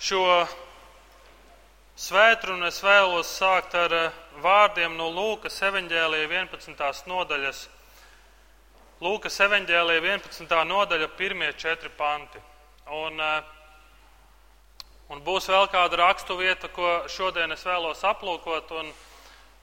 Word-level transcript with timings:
Šo 0.00 0.46
svētkrunu 2.00 2.64
es 2.70 2.78
vēlos 2.80 3.28
sākt 3.36 3.74
ar 3.76 3.92
eh, 3.92 4.14
vārdiem 4.40 4.94
no 4.96 5.10
Lūkas 5.12 5.60
evanģēlīja 5.68 6.30
11. 6.30 7.02
nodaļas. 7.10 7.60
Lūkas 9.04 9.36
evanģēlīja 9.44 10.00
11. 10.06 10.56
nodaļa, 10.72 11.10
pirmie 11.20 11.52
četri 11.52 11.92
panti. 12.00 12.40
Un, 13.02 13.20
eh, 13.20 13.52
un 15.12 15.20
būs 15.28 15.52
vēl 15.52 15.68
kāda 15.68 16.00
rakstu 16.00 16.40
vieta, 16.40 16.72
ko 16.72 17.04
šodien 17.04 17.52
es 17.52 17.68
vēlos 17.68 18.00
aplūkot. 18.00 18.72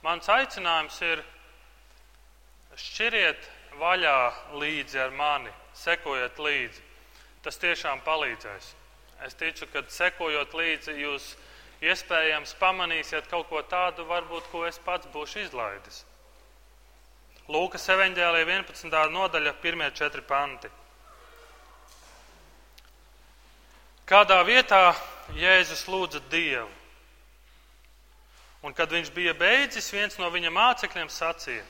Mans 0.05 0.29
aicinājums 0.37 1.01
ir 1.01 1.25
šķiriet 2.77 3.53
vaļā 3.81 4.19
līdzi 4.53 5.01
ar 5.01 5.17
mani, 5.17 5.49
sekojiet 5.73 6.37
līdzi. 6.37 6.91
Tas 7.41 7.57
tiešām 7.57 8.05
palīdzēs. 8.05 8.75
Es 9.25 9.33
ticu, 9.33 9.65
ka 9.73 9.81
sekojot 9.89 10.53
līdzi, 10.53 10.93
jūs 11.01 11.31
iespējams 11.81 12.53
pamanīsiet 12.59 13.29
kaut 13.31 13.49
ko 13.49 13.61
tādu, 13.65 14.05
varbūt, 14.09 14.49
ko 14.51 14.65
es 14.67 14.77
pats 14.85 15.09
būšu 15.13 15.45
izlaidis. 15.45 16.03
Lūkas 17.47 17.87
evanģēlīja 17.93 18.45
11. 18.49 18.91
nodaļa, 19.13 19.53
pirmie 19.63 19.87
četri 19.95 20.21
panti. 20.21 20.69
Kādā 24.07 24.41
vietā 24.47 24.95
Jēzus 25.35 25.85
lūdza 25.87 26.21
Dievu. 26.31 26.69
Un, 28.63 28.73
kad 28.75 28.91
viņš 28.91 29.11
bija 29.15 29.33
beidzis, 29.37 29.89
viens 29.93 30.17
no 30.19 30.29
viņa 30.33 30.51
mācekļiem 30.51 31.09
sacīja: 31.13 31.63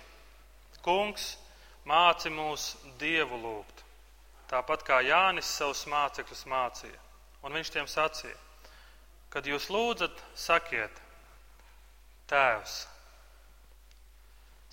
Kungs, 0.85 1.35
māci 1.85 2.31
mūs 2.33 2.71
Dievu 3.01 3.37
lūgt, 3.41 3.83
tāpat 4.49 4.85
kā 4.87 5.01
Jānis 5.05 5.49
savus 5.59 5.83
mācekļus 5.89 6.45
mācīja. 6.49 7.06
Un 7.45 7.53
viņš 7.53 7.69
tiem 7.73 7.87
sacīja, 7.89 8.37
kad 9.33 9.45
jūs 9.45 9.69
lūdzat, 9.73 10.23
sakiet, 10.35 11.03
Tēvs, 12.27 12.81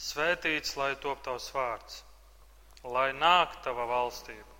svētīts 0.01 0.73
lai 0.75 0.95
top 1.03 1.20
tavs 1.23 1.53
vārds, 1.55 2.01
lai 2.83 3.12
nāk 3.15 3.61
tava 3.62 3.87
valstība. 3.87 4.51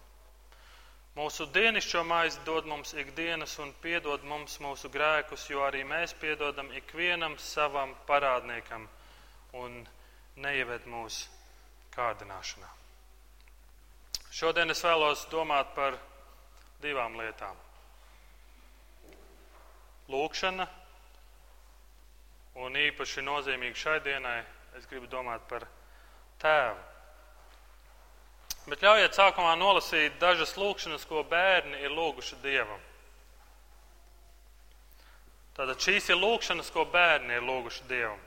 Mūsu 1.15 1.47
dienascho 1.55 2.05
maizi 2.07 2.39
dod 2.47 2.67
mums 2.71 2.95
ikdienas 2.99 3.57
un 3.63 3.73
piedod 3.83 4.23
mums 4.31 4.61
mūsu 4.63 4.91
grēkus, 4.95 5.49
jo 5.51 5.63
arī 5.67 5.83
mēs 5.87 6.15
piedodam 6.23 6.71
ikvienam 6.75 7.35
savam 7.39 7.97
parādniekam 8.07 8.87
un 9.59 9.77
neieved 10.37 10.87
mūsu 10.91 11.31
kārdināšanā. 11.99 12.71
Šodien 14.35 14.75
es 14.75 14.83
vēlos 14.87 15.29
domāt 15.35 15.71
par 15.75 15.99
divām 16.83 17.19
lietām 17.19 17.64
lūkšana. 20.11 20.67
Un 22.65 22.77
īpaši 22.79 23.25
nozīmīgi 23.27 23.79
šai 23.79 24.01
dienai 24.05 24.41
es 24.79 24.87
gribu 24.91 25.09
domāt 25.11 25.47
par 25.51 25.67
tēvu. 26.43 26.83
Bet 28.65 28.85
ļaujiet 28.85 29.17
sākumā 29.17 29.55
nolasīt 29.61 30.17
dažas 30.21 30.55
lūkšanas, 30.57 31.05
ko 31.09 31.25
bērni 31.29 31.83
ir 31.85 31.93
lūguši 31.93 32.39
Dievam. 32.43 32.81
Tātad 35.55 35.83
šīs 35.85 36.09
ir 36.11 36.19
lūkšanas, 36.19 36.71
ko 36.73 36.87
bērni 36.89 37.37
ir 37.37 37.45
lūguši 37.45 37.85
Dievam. 37.91 38.23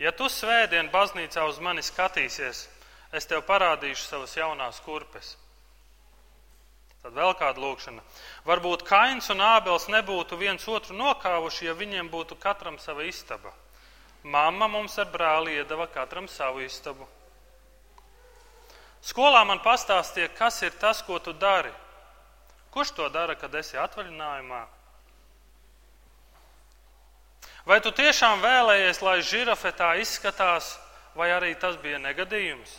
Ja 0.00 0.10
tu 0.16 0.26
svētdien 0.32 0.90
baznīcā 0.90 1.44
uz 1.46 1.60
mani 1.60 1.84
skatīsies, 1.84 2.64
es 3.12 3.28
tev 3.28 3.44
parādīšu 3.46 4.06
savas 4.08 4.34
jaunās 4.36 4.80
kurpes. 4.82 5.36
Tad 7.00 7.14
vēl 7.16 7.32
kāda 7.40 7.62
lūkšana. 7.62 8.02
Varbūt 8.44 8.84
Kains 8.84 9.30
un 9.32 9.40
Ābels 9.40 9.88
nebūtu 9.88 10.36
viens 10.36 10.66
otru 10.68 10.96
nokāvuši, 10.98 11.70
ja 11.70 11.74
viņiem 11.76 12.10
būtu 12.12 12.36
katram 12.36 12.76
sava 12.78 13.06
istaba. 13.08 13.54
Mamma 14.22 14.68
mums 14.68 14.98
ar 15.00 15.08
brāli 15.08 15.56
iedeva 15.56 15.86
katram 15.88 16.28
savu 16.28 16.60
istabu. 16.60 17.08
Skolā 19.00 19.46
man 19.48 19.62
pastāstīja, 19.64 20.28
kas 20.36 20.60
ir 20.60 20.76
tas, 20.76 21.00
ko 21.00 21.16
tu 21.18 21.32
dari. 21.32 21.72
Kurš 22.70 22.92
to 22.98 23.08
dara, 23.08 23.34
kad 23.34 23.54
esi 23.56 23.80
atvaļinājumā? 23.80 24.60
Vai 27.64 27.80
tu 27.80 27.90
tiešām 27.96 28.44
vēlējies, 28.44 29.00
lai 29.00 29.16
žirafe 29.24 29.72
tā 29.76 29.94
izskatās, 30.02 30.74
vai 31.16 31.30
arī 31.32 31.54
tas 31.56 31.80
bija 31.80 31.98
negadījums? 31.98 32.76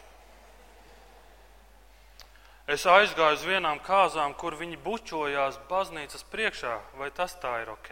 Es 2.72 2.86
aizgāju 2.88 3.36
uz 3.36 3.42
vienām 3.44 3.82
kāzām, 3.84 4.32
kur 4.40 4.56
viņi 4.56 4.78
bučojās 4.80 5.58
baznīcas 5.68 6.24
priekšā. 6.32 6.78
Vai 6.96 7.10
tas 7.12 7.34
tā 7.42 7.58
ir 7.66 7.72
ok? 7.74 7.90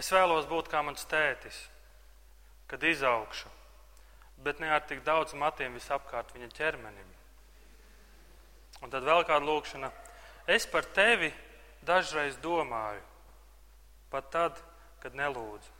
Es 0.00 0.08
vēlos 0.14 0.48
būt 0.48 0.70
kā 0.72 0.80
mans 0.86 1.04
tētis, 1.10 1.58
kad 2.70 2.80
izaugšu, 2.88 3.52
bet 4.40 4.62
ne 4.64 4.70
ar 4.72 4.86
tik 4.88 5.04
daudz 5.04 5.36
matiem 5.36 5.76
visapkārt 5.76 6.32
viņa 6.32 6.48
ķermenim. 6.56 7.10
Un 8.80 8.88
tad 8.88 9.04
vēl 9.04 9.26
kāda 9.28 9.44
lūkšana. 9.44 9.92
Es 10.48 10.64
par 10.64 10.88
tevi 10.96 11.28
dažreiz 11.84 12.38
domāju, 12.40 13.04
pat 14.08 14.32
tad, 14.32 14.62
kad 15.04 15.12
nelūdzu. 15.20 15.76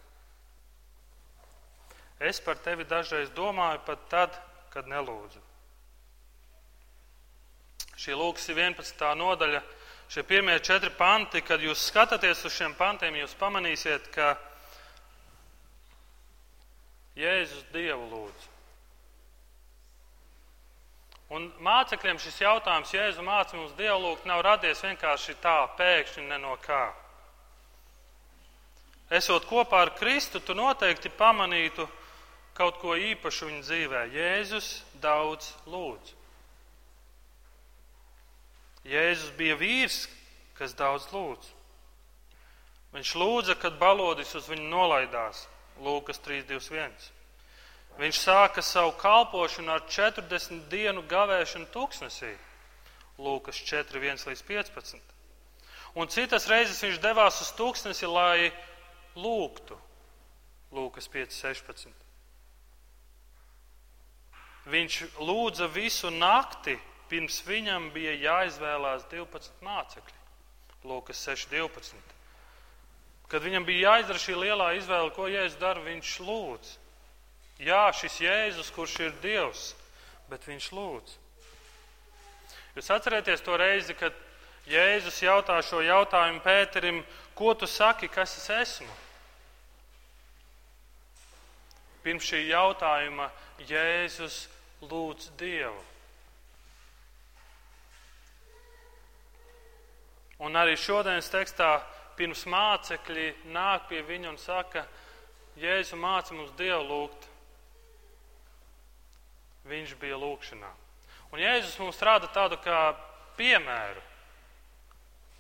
Es 2.21 2.45
par 2.45 2.61
tevi 2.61 2.85
dažreiz 2.85 3.33
domāju, 3.33 3.81
pat 3.87 4.11
tad, 4.13 4.37
kad 4.75 4.91
nelūdzu. 4.91 5.50
Šī 8.01 8.15
lūks 8.17 8.47
ir 8.49 8.57
11. 8.57 9.03
nodaļa, 9.21 9.61
šie 10.09 10.23
pirmie 10.25 10.55
četri 10.65 10.89
panti. 10.97 11.43
Kad 11.45 11.61
jūs 11.61 11.83
skatāties 11.91 12.47
uz 12.49 12.55
šiem 12.55 12.73
pantiem, 12.79 13.19
jūs 13.21 13.35
pamanīsiet, 13.37 14.07
ka 14.15 14.33
Jēzus 17.21 17.67
Dievu 17.75 18.07
lūdz. 18.09 18.47
Un 21.37 21.45
mācekļiem 21.63 22.19
šis 22.19 22.41
jautājums, 22.41 22.95
Jēzu 22.95 23.23
māca 23.27 23.59
mums 23.59 23.75
Dievu 23.77 24.01
lūgt, 24.07 24.25
nav 24.27 24.41
radies 24.47 24.81
vienkārši 24.83 25.37
tā, 25.43 25.59
pēkšņi 25.77 26.25
ne 26.31 26.39
no 26.41 26.57
kā. 26.65 26.87
Esot 29.13 29.45
kopā 29.51 29.83
ar 29.85 29.93
Kristu, 29.99 30.41
tu 30.41 30.57
noteikti 30.57 31.13
pamanītu 31.21 31.85
kaut 32.57 32.81
ko 32.81 32.97
īpašu 32.97 33.51
viņa 33.51 33.63
dzīvē. 33.67 34.03
Jēzus 34.17 34.71
daudz 35.03 35.53
lūdz. 35.69 36.17
Jēzus 38.89 39.33
bija 39.37 39.57
vīrs, 39.61 40.07
kas 40.57 40.73
daudz 40.77 41.09
lūdz. 41.13 41.49
Viņš 42.95 43.15
lūdza, 43.21 43.55
kad 43.61 43.79
balodis 43.79 44.35
uz 44.35 44.49
viņu 44.51 44.67
nolaidās. 44.71 45.47
Lūkas 45.81 46.21
3.21. 46.25 47.11
Viņš 48.01 48.19
sāka 48.19 48.63
savu 48.65 48.93
kalpošanu 48.99 49.73
ar 49.75 49.85
40 49.89 50.67
dienu 50.73 51.05
gavēšanu 51.09 51.69
tūkstnesī. 51.75 52.33
Lūkas 53.21 53.61
4.1 53.69 54.27
līdz 54.31 54.43
15. 54.49 55.01
Un 56.01 56.09
citas 56.09 56.47
reizes 56.49 56.81
viņš 56.83 57.01
devās 57.03 57.41
uz 57.43 57.51
tūkstnesi, 57.59 58.07
lai 58.09 58.51
lūgtu. 59.19 59.77
Lūkas 60.75 61.11
5.16. 61.11 61.91
Viņš 64.71 65.01
lūdza 65.19 65.67
visu 65.73 66.13
nakti 66.15 66.77
pirms 67.11 67.41
viņam 67.47 67.91
bija 67.95 68.15
jāizvēlās 68.17 69.07
12 69.11 69.65
mācekļi. 69.67 70.19
Lūkas 70.87 71.21
6.12. 71.29 71.95
Kad 73.31 73.45
viņam 73.45 73.67
bija 73.67 73.93
jāizdara 73.93 74.23
šī 74.23 74.37
lielā 74.39 74.71
izvēle, 74.79 75.11
ko 75.15 75.29
Jēzus 75.31 75.59
dara, 75.61 75.83
viņš 75.85 76.15
lūdz. 76.25 76.71
Jā, 77.61 77.83
šis 77.95 78.17
Jēzus, 78.25 78.71
kurš 78.73 78.97
ir 79.05 79.13
Dievs, 79.23 79.67
bet 80.31 80.47
viņš 80.49 80.71
lūdz. 80.73 81.19
Jūs 82.79 82.91
atcerieties 82.95 83.45
to 83.45 83.59
reizi, 83.61 83.95
kad 83.99 84.17
Jēzus 84.71 85.21
jautā 85.23 85.59
šo 85.67 85.83
jautājumu 85.85 86.41
Pēterim, 86.45 87.03
ko 87.37 87.53
tu 87.55 87.69
saki, 87.69 88.09
kas 88.09 88.39
es 88.41 88.49
esmu? 88.57 88.97
Pirms 92.01 92.25
šī 92.25 92.47
jautājuma 92.49 93.29
Jēzus 93.69 94.47
lūdz 94.81 95.33
Dievu. 95.37 95.90
Un 100.41 100.57
arī 100.57 100.77
šodienas 100.81 101.29
tekstā 101.33 101.75
pirms 102.17 102.47
mācekļi 102.49 103.27
nāk 103.53 103.89
pie 103.91 104.01
viņa 104.07 104.31
un 104.33 104.39
saka, 104.41 104.87
Jēzu 105.61 105.99
māca 106.01 106.33
mums 106.33 106.55
Dievu 106.57 106.85
lūgt. 106.89 107.27
Viņš 109.69 109.93
bija 110.01 110.17
lūkšanā. 110.17 110.71
Un 111.35 111.43
Jēzus 111.43 111.77
mums 111.83 112.01
rāda 112.01 112.31
tādu 112.33 112.57
kā 112.65 112.79
piemēru. 113.37 114.01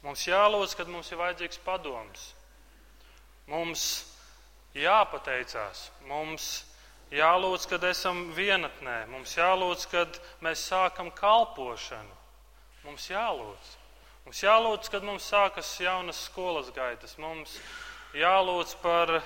Mums 0.04 0.26
jālūdz, 0.28 0.76
kad 0.76 0.88
mums 0.92 1.08
ir 1.12 1.20
vajadzīgs 1.20 1.60
padoms. 1.64 2.30
Mums 3.50 3.84
jāpateicās, 4.76 5.88
mums 6.06 6.50
jālūdz, 7.10 7.66
kad 7.72 7.84
esam 7.88 8.28
vienatnē, 8.36 9.02
mums 9.10 9.34
jālūdz, 9.36 9.88
kad 9.90 10.20
mēs 10.44 10.62
sākam 10.70 11.10
kalpošanu. 11.16 12.16
Mums 12.84 13.08
jālūdz. 13.10 13.79
Mums 14.24 14.42
jālūdz, 14.44 14.90
kad 14.92 15.04
mums 15.06 15.26
sākas 15.32 15.68
jaunas 15.80 16.18
skolas 16.28 16.68
gaitas. 16.76 17.16
Mums 17.18 17.56
jālūdz 18.14 18.74
par. 18.82 19.16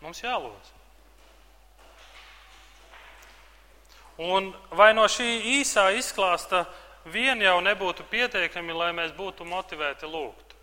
Mums 0.00 0.22
jālūdz. 0.24 0.76
Un 4.20 4.50
vai 4.76 4.90
no 4.92 5.06
šī 5.08 5.28
īsā 5.60 5.86
izklāsta 5.96 6.66
vien 7.08 7.40
jau 7.40 7.56
nebūtu 7.64 8.04
pietiekami, 8.10 8.74
lai 8.76 8.90
mēs 8.96 9.12
būtu 9.16 9.46
motivēti 9.48 10.08
lūgt? 10.08 10.56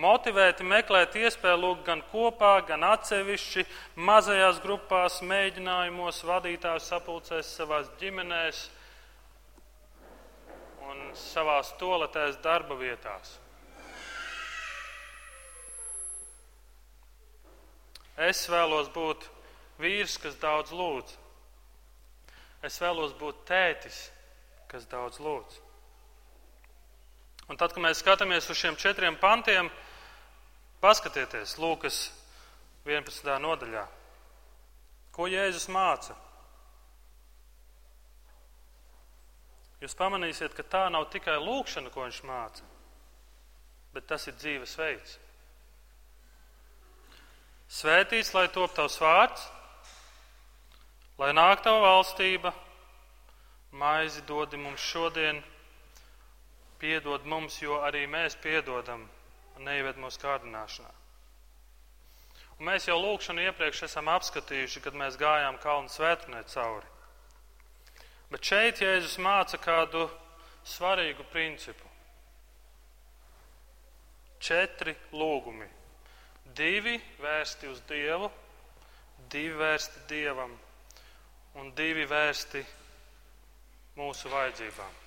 Motivēti 0.00 0.64
meklēt 0.64 1.16
iespēju 1.18 1.58
lūgt 1.60 1.82
gan 1.88 2.00
kopā, 2.12 2.60
gan 2.68 2.84
atsevišķi, 2.86 3.64
mazajās 3.98 4.60
grupās, 4.62 5.18
mēģinājumos, 5.26 6.22
vadītāju 6.28 6.84
sapulcēs, 6.84 7.50
savās 7.58 7.90
ģimenēs 7.98 8.68
un 10.90 11.10
savās 11.16 11.72
toletēs 11.80 12.38
darba 12.42 12.76
vietās. 12.78 13.38
Es 18.20 18.42
vēlos 18.52 18.90
būt 18.92 19.24
vīrs, 19.80 20.18
kas 20.20 20.36
daudz 20.40 20.74
lūdz. 20.76 21.16
Es 22.66 22.76
vēlos 22.82 23.14
būt 23.16 23.46
tētis, 23.48 24.10
kas 24.68 24.84
daudz 24.90 25.20
lūdz. 25.24 25.60
Un 27.50 27.58
tad, 27.58 27.72
kad 27.72 27.82
mēs 27.82 28.02
skatāmies 28.02 28.50
uz 28.52 28.58
šiem 28.60 28.76
četriem 28.78 29.16
pantiem, 29.18 29.70
paskatieties, 30.82 31.56
Lūkas 31.58 32.10
11. 32.86 33.32
nodaļā. 33.42 33.86
Ko 35.16 35.26
Jēzus 35.26 35.66
māca? 35.72 36.14
Jūs 39.80 39.96
pamanīsiet, 39.96 40.52
ka 40.56 40.62
tā 40.62 40.82
nav 40.92 41.06
tikai 41.12 41.38
lūkšana, 41.40 41.92
ko 41.92 42.04
viņš 42.04 42.20
māca, 42.28 42.66
bet 43.94 44.06
tas 44.10 44.26
ir 44.28 44.36
dzīvesveids. 44.36 45.16
Svētīts, 47.70 48.34
lai 48.34 48.48
top 48.52 48.74
tavs 48.76 48.98
vārds, 49.00 49.46
Lai 51.20 51.34
nāk 51.36 51.60
tava 51.60 51.82
valstība, 51.84 52.48
maizi 53.76 54.22
dodi 54.24 54.56
mums 54.56 54.80
šodien, 54.80 55.42
piedod 56.80 57.26
mums, 57.28 57.58
jo 57.60 57.76
arī 57.84 58.06
mēs 58.08 58.38
piedodam 58.40 59.02
un 59.58 59.68
neieved 59.68 60.00
mūsu 60.00 60.22
kārdināšanā. 60.22 60.94
Un 62.56 62.70
mēs 62.70 62.88
jau 62.88 62.96
lūkšanu 63.02 63.44
iepriekš 63.50 63.82
esam 63.90 64.08
apskatījuši, 64.14 64.80
kad 64.86 64.96
mēs 64.96 65.20
gājām 65.20 65.60
kalnu 65.60 65.92
svētdienē 65.92 66.40
cauri. 66.54 66.88
Bet 68.30 68.46
šeit 68.46 68.78
Jēzus 68.78 69.16
māca 69.18 69.58
kādu 69.58 70.04
svarīgu 70.62 71.24
principu. 71.32 71.88
Četri 74.40 74.94
lūgumi. 75.12 75.66
Divi 76.56 76.96
vērsti 77.20 77.68
uz 77.70 77.82
Dievu, 77.88 78.30
divi 79.30 79.54
vērsti 79.58 80.06
Dievam 80.10 80.54
un 81.58 81.72
divi 81.74 82.06
vērsti 82.06 82.62
mūsu 83.98 84.30
vajadzībām. 84.30 84.98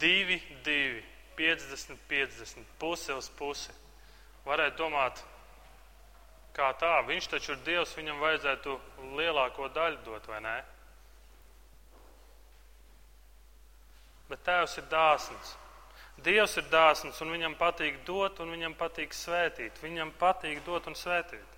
Divi, 0.00 0.40
divi, 0.64 1.02
50, 1.36 2.00
50, 2.08 2.72
puse 2.80 3.16
uz 3.16 3.28
pusi. 3.36 3.72
Varētu 4.46 4.80
domāt, 4.80 5.20
kā 6.56 6.72
tā, 6.80 6.98
viņš 7.06 7.30
taču 7.32 7.54
ir 7.54 7.64
Dievs, 7.66 7.96
viņam 7.98 8.20
vajadzētu 8.22 8.76
lielāko 9.18 9.68
daļu 9.74 10.02
dot, 10.06 10.28
vai 10.30 10.40
ne? 10.44 10.58
Bet 14.30 14.44
Tēvs 14.46 14.78
ir 14.78 14.86
dāsns. 14.90 15.56
Dievs 16.20 16.56
ir 16.60 16.66
dāsns, 16.70 17.18
un 17.24 17.32
viņam 17.32 17.56
patīk 17.58 18.02
dot, 18.06 18.42
un 18.44 18.52
viņam 18.52 18.76
patīk 18.78 19.14
svētīt. 19.16 19.80
Viņam 19.82 20.12
patīk 20.20 20.60
dot 20.66 20.86
un 20.90 20.98
svētīt. 20.98 21.56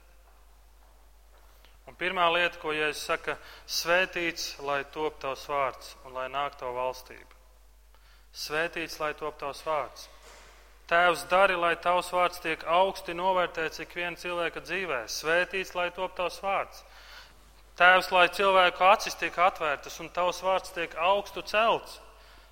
Un 1.91 1.97
pirmā 1.99 2.29
lieta, 2.31 2.61
ko 2.63 2.73
Jēzus 2.73 3.03
saka, 3.11 3.35
svētīts, 3.67 4.53
lai 4.63 4.85
top 4.95 5.19
tavs 5.21 5.49
vārds 5.51 5.97
un 6.07 6.15
lai 6.15 6.29
nāk 6.31 6.55
tava 6.61 6.87
valstība. 6.87 7.41
Svētīts, 8.33 9.01
lai 9.03 9.13
top 9.19 9.41
tavs 9.41 9.65
vārds. 9.67 10.07
Tēvs, 10.93 11.23
dari, 11.31 11.55
lai 11.57 11.73
tavs 11.81 12.11
vārds 12.13 12.43
tiek 12.45 12.65
augsti 12.69 13.15
novērtēts 13.17 13.81
ik 13.81 13.95
viena 13.97 14.19
cilvēka 14.21 14.61
dzīvē. 14.61 14.99
Svētīts, 15.09 15.71
lai 15.73 15.87
top 15.97 16.13
tavs 16.19 16.37
vārds. 16.45 16.83
Tēvs, 17.81 18.11
lai 18.13 18.27
cilvēku 18.37 18.85
acis 18.85 19.17
tiek 19.17 19.39
atvērtas 19.41 19.97
un 20.05 20.11
tavs 20.13 20.43
vārds 20.45 20.75
tiek 20.77 20.93
augstu 21.01 21.41
celts. 21.49 21.97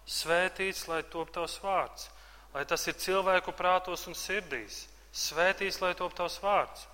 Svētīts, 0.09 0.87
lai 0.89 1.03
top 1.13 1.35
tavs 1.35 1.59
vārds. 1.61 2.09
Lai 2.55 2.65
tas 2.65 2.87
ir 2.89 2.97
cilvēku 2.97 3.53
prātos 3.59 4.07
un 4.09 4.17
sirdīs. 4.17 4.87
Svētīts, 5.13 5.83
lai 5.85 5.93
top 5.99 6.17
tavs 6.17 6.41
vārds. 6.41 6.89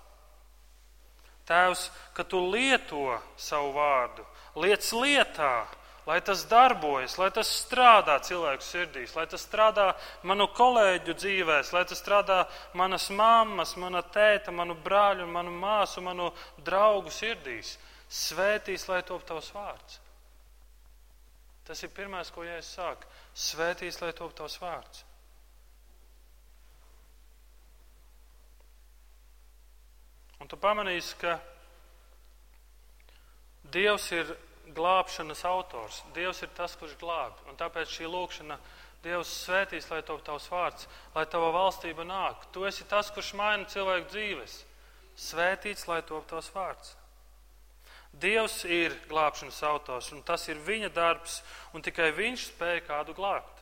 Tēvs, 1.47 1.87
ka 2.11 2.27
tu 2.27 2.43
lieto 2.51 3.21
savu 3.39 3.71
vārdu, 3.77 4.27
liec 4.59 4.83
lietā, 4.91 5.63
lai 6.07 6.21
tas 6.21 6.45
darbojas, 6.47 7.17
lai 7.19 7.27
tas 7.35 7.49
strādā 7.51 8.15
cilvēku 8.23 8.63
sirdīs, 8.63 9.15
lai 9.17 9.25
tas 9.27 9.43
strādā 9.43 9.89
manu 10.23 10.47
kolēģu 10.55 11.15
dzīvēs, 11.19 11.73
lai 11.75 11.83
tas 11.89 11.99
strādā 11.99 12.45
manas 12.79 13.09
mammas, 13.11 13.75
mana 13.75 14.01
tēta, 14.01 14.53
manu 14.55 14.77
brāļu, 14.85 15.27
manu 15.27 15.51
māsu, 15.51 16.01
manu 16.05 16.31
draugu 16.63 17.11
sirdīs. 17.11 17.75
Svētīs, 18.07 18.87
lai 18.87 19.01
top 19.03 19.25
tavs 19.27 19.51
vārds. 19.51 19.99
Tas 21.67 21.83
ir 21.83 21.91
pirmais, 21.91 22.31
ko 22.31 22.45
Jēzus 22.47 22.77
saka. 22.77 23.09
Svētīs, 23.35 23.99
lai 23.99 24.13
top 24.15 24.31
tavs 24.37 24.55
vārds. 24.63 25.03
Un 30.39 30.47
tu 30.47 30.55
pamanīsi, 30.55 31.17
ka 31.19 31.35
Dievs 33.67 34.05
ir 34.15 34.29
glābšanas 34.75 35.43
autors. 35.47 36.01
Dievs 36.15 36.41
ir 36.43 36.51
tas, 36.57 36.75
kurš 36.79 36.97
glāb. 36.99 37.37
Un 37.47 37.59
tāpēc 37.59 37.91
šī 37.93 38.09
lūkšana 38.11 38.59
Dievs 39.05 39.29
svētīs, 39.45 39.87
lai 39.91 40.01
top 40.03 40.23
tavs 40.25 40.47
vārds, 40.49 40.87
lai 41.13 41.23
tava 41.29 41.51
valstība 41.53 42.03
nāk. 42.07 42.47
Tu 42.51 42.65
esi 42.67 42.87
tas, 42.89 43.11
kurš 43.13 43.35
maina 43.37 43.67
cilvēku 43.69 44.09
dzīves. 44.11 44.55
Svētīts, 45.17 45.85
lai 45.87 46.01
top 46.05 46.25
tavs 46.29 46.49
vārds. 46.55 46.95
Dievs 48.17 48.63
ir 48.65 48.95
glābšanas 49.09 49.61
autors, 49.69 50.09
un 50.15 50.23
tas 50.25 50.47
ir 50.49 50.57
viņa 50.65 50.89
darbs, 50.95 51.41
un 51.77 51.85
tikai 51.85 52.09
viņš 52.17 52.47
spēja 52.49 52.81
kādu 52.87 53.13
glābt. 53.17 53.61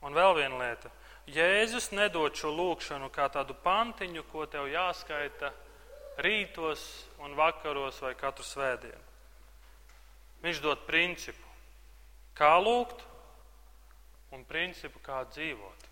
Un 0.00 0.14
vēl 0.16 0.36
viena 0.38 0.60
lieta. 0.62 0.90
Jēzus 1.28 1.90
nedod 1.92 2.32
šo 2.38 2.54
lūkšanu 2.54 3.10
kā 3.12 3.26
tādu 3.28 3.52
pantiņu, 3.64 4.24
ko 4.30 4.46
tev 4.48 4.70
jāskaita 4.72 5.50
rītos 6.18 6.82
un 7.22 7.36
vakaros 7.38 8.00
vai 8.02 8.14
katru 8.18 8.44
svētdienu. 8.46 9.04
Viņš 10.42 10.60
dod 10.62 10.82
principu, 10.86 11.46
kā 12.38 12.54
lūgt 12.62 13.02
un 14.34 14.44
principu, 14.46 15.00
kā 15.02 15.24
dzīvot. 15.30 15.86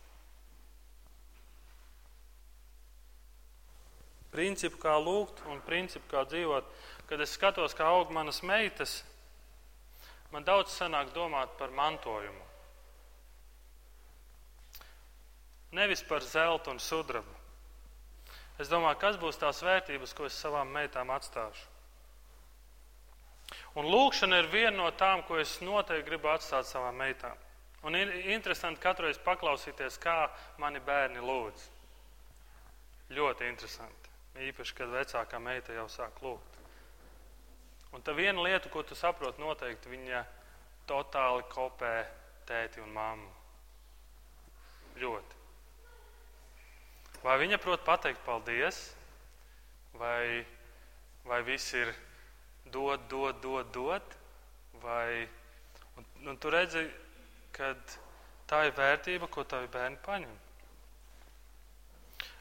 Principu, 4.34 4.78
kā 4.82 4.94
lūgt 5.00 5.40
un 5.50 5.62
principu, 5.66 6.10
kā 6.10 6.26
dzīvot. 6.28 6.66
Kad 7.08 7.22
es 7.22 7.34
skatos, 7.38 7.74
kā 7.74 7.86
aug 7.88 8.10
manas 8.14 8.42
meitas, 8.42 8.98
man 10.34 10.44
daudz 10.44 10.74
sanāk 10.74 11.14
domāt 11.14 11.54
par 11.58 11.72
mantojumu. 11.74 12.44
Nevis 15.76 16.02
par 16.06 16.22
zeltu 16.22 16.70
un 16.70 16.78
sudrabu. 16.82 17.35
Es 18.62 18.70
domāju, 18.72 18.98
kas 19.00 19.18
būs 19.20 19.40
tās 19.40 19.60
vērtības, 19.64 20.14
ko 20.16 20.28
es 20.28 20.36
savām 20.40 20.70
meitām 20.72 21.10
atstāšu. 21.12 21.66
Un 23.76 23.86
lūkšana 23.92 24.40
ir 24.40 24.48
viena 24.50 24.76
no 24.78 24.88
tām, 24.96 25.22
ko 25.28 25.36
es 25.38 25.58
noteikti 25.60 26.08
gribu 26.08 26.32
atstāt 26.32 26.66
savām 26.66 26.96
meitām. 26.96 27.36
Un 27.86 27.94
ir 27.94 28.10
interesanti 28.32 28.80
katru 28.82 29.06
reizi 29.06 29.20
paklausīties, 29.22 30.00
kā 30.02 30.16
mani 30.58 30.80
bērni 30.82 31.22
lūdz. 31.22 31.66
Ļoti 33.14 33.46
interesanti. 33.46 34.14
Īpaši, 34.48 34.74
kad 34.76 34.90
vecākā 34.92 35.38
meita 35.40 35.76
jau 35.76 35.86
sāk 35.92 36.18
lūgt. 36.24 36.56
Un 37.94 38.02
tā 38.04 38.16
viena 38.16 38.42
lieta, 38.42 38.72
ko 38.72 38.82
tu 38.82 38.96
saproti, 38.98 39.40
noteikti 39.40 39.92
viņa 39.92 40.24
totāli 40.88 41.46
kopē 41.52 41.94
tēti 42.48 42.82
un 42.82 42.92
mammu. 42.96 43.30
Ļoti. 45.00 45.45
Vai 47.26 47.40
viņa 47.42 47.58
prot 47.58 47.82
pateikt 47.82 48.22
paldies, 48.22 48.76
vai, 49.98 50.44
vai 51.26 51.40
viss 51.42 51.74
ir 51.74 51.90
dod, 52.70 53.08
dod, 53.10 53.40
dod, 53.42 53.72
dod, 53.74 54.14
vai 54.82 55.26
un, 55.96 56.06
un 56.30 56.38
tu 56.38 56.52
redzi, 56.54 56.84
ka 57.56 57.72
tā 58.46 58.66
ir 58.68 58.76
vērtība, 58.76 59.26
ko 59.26 59.42
tavi 59.42 59.66
bērni 59.72 59.98
paņem. 60.06 60.36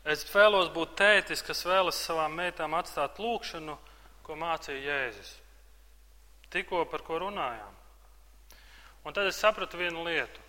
Es 0.05 0.21
vēlos 0.29 0.69
būt 0.69 0.93
tētis, 1.01 1.41
kas 1.41 1.65
vēlas 1.65 1.97
savām 2.05 2.37
meitām 2.37 2.77
atstāt 2.77 3.17
lūkšanu, 3.17 3.79
ko 4.21 4.37
mācīja 4.37 4.83
Jēzus. 4.85 5.31
Tikko 6.53 6.85
par 6.91 7.01
ko 7.07 7.23
runājām. 7.25 7.73
Un 9.05 9.17
tad 9.17 9.25
es 9.29 9.41
sapratu 9.41 9.81
vienu 9.81 10.05
lietu. 10.05 10.44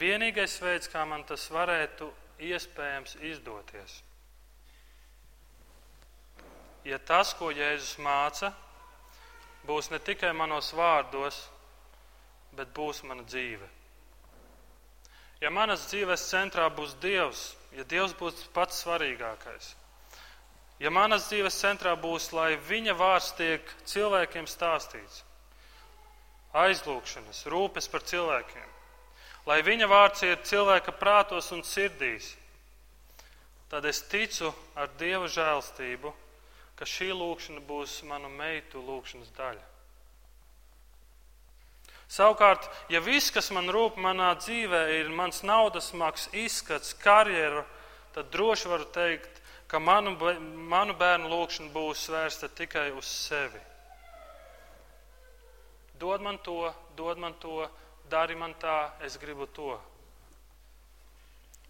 Vienīgais 0.00 0.54
veids, 0.62 0.88
kā 0.88 1.02
man 1.04 1.26
tas 1.28 1.44
varētu 1.52 2.08
iespējams 2.40 3.18
izdoties, 3.28 3.98
ja 6.88 6.98
tas, 6.98 7.34
ko 7.36 7.50
Jēzus 7.52 7.98
māca, 8.00 8.54
būs 9.68 9.90
ne 9.92 10.00
tikai 10.00 10.32
manos 10.32 10.72
vārdos, 10.72 11.42
bet 12.56 12.72
būs 12.76 13.02
mana 13.04 13.26
dzīve. 13.28 13.68
Ja 15.40 15.52
manas 15.52 15.86
dzīves 15.88 16.26
centrā 16.28 16.66
būs 16.72 16.96
Dievs, 17.00 17.44
ja 17.76 17.84
Dievs 17.84 18.16
būs 18.16 18.40
pats 18.56 18.82
svarīgākais, 18.84 19.74
ja 20.80 20.90
manas 20.92 21.28
dzīves 21.28 21.60
centrā 21.60 21.94
būs, 21.96 22.32
lai 22.36 22.54
viņa 22.68 22.96
vārds 22.96 23.32
tiek 23.36 23.72
cilvēkiem 23.84 24.48
stāstīts, 24.48 25.22
aizlūkšanas, 26.56 27.46
rūpes 27.52 27.88
par 27.88 28.04
cilvēkiem, 28.04 28.69
lai 29.50 29.64
viņa 29.66 29.86
vārds 29.90 30.22
ir 30.22 30.38
cilvēka 30.46 30.94
prātos 30.94 31.50
un 31.50 31.64
sirdīs, 31.66 32.36
tad 33.70 33.86
es 33.90 34.04
ticu 34.06 34.52
ar 34.78 34.90
Dieva 35.00 35.26
žēlstību, 35.26 36.12
ka 36.78 36.86
šī 36.86 37.10
lūkšana 37.10 37.64
būs 37.66 37.96
manu 38.06 38.30
meitu 38.30 38.82
lūkšanas 38.86 39.34
daļa. 39.34 39.66
Savukārt, 42.10 42.64
ja 42.90 43.02
viss, 43.02 43.30
kas 43.34 43.50
man 43.54 43.70
rūp 43.70 43.98
manā 44.02 44.32
dzīvē, 44.38 44.80
ir 44.98 45.10
mans 45.14 45.42
naudas 45.46 45.92
maks, 45.94 46.28
izskats, 46.34 46.94
karjera, 47.02 47.62
tad 48.14 48.30
droši 48.34 48.70
varu 48.70 48.86
teikt, 48.94 49.42
ka 49.70 49.78
manu, 49.78 50.16
manu 50.70 50.96
bērnu 50.98 51.30
lūkšana 51.30 51.70
būs 51.74 52.08
vērsta 52.10 52.50
tikai 52.54 52.88
uz 52.98 53.06
sevi. 53.06 53.62
Dod 56.02 56.22
man 56.22 56.38
to, 56.42 56.72
dod 56.98 57.18
man 57.22 57.36
to, 57.42 57.66
dari 58.10 58.36
man 58.36 58.54
tā, 58.60 58.92
es 59.06 59.16
gribu 59.22 59.46
to. 59.54 59.72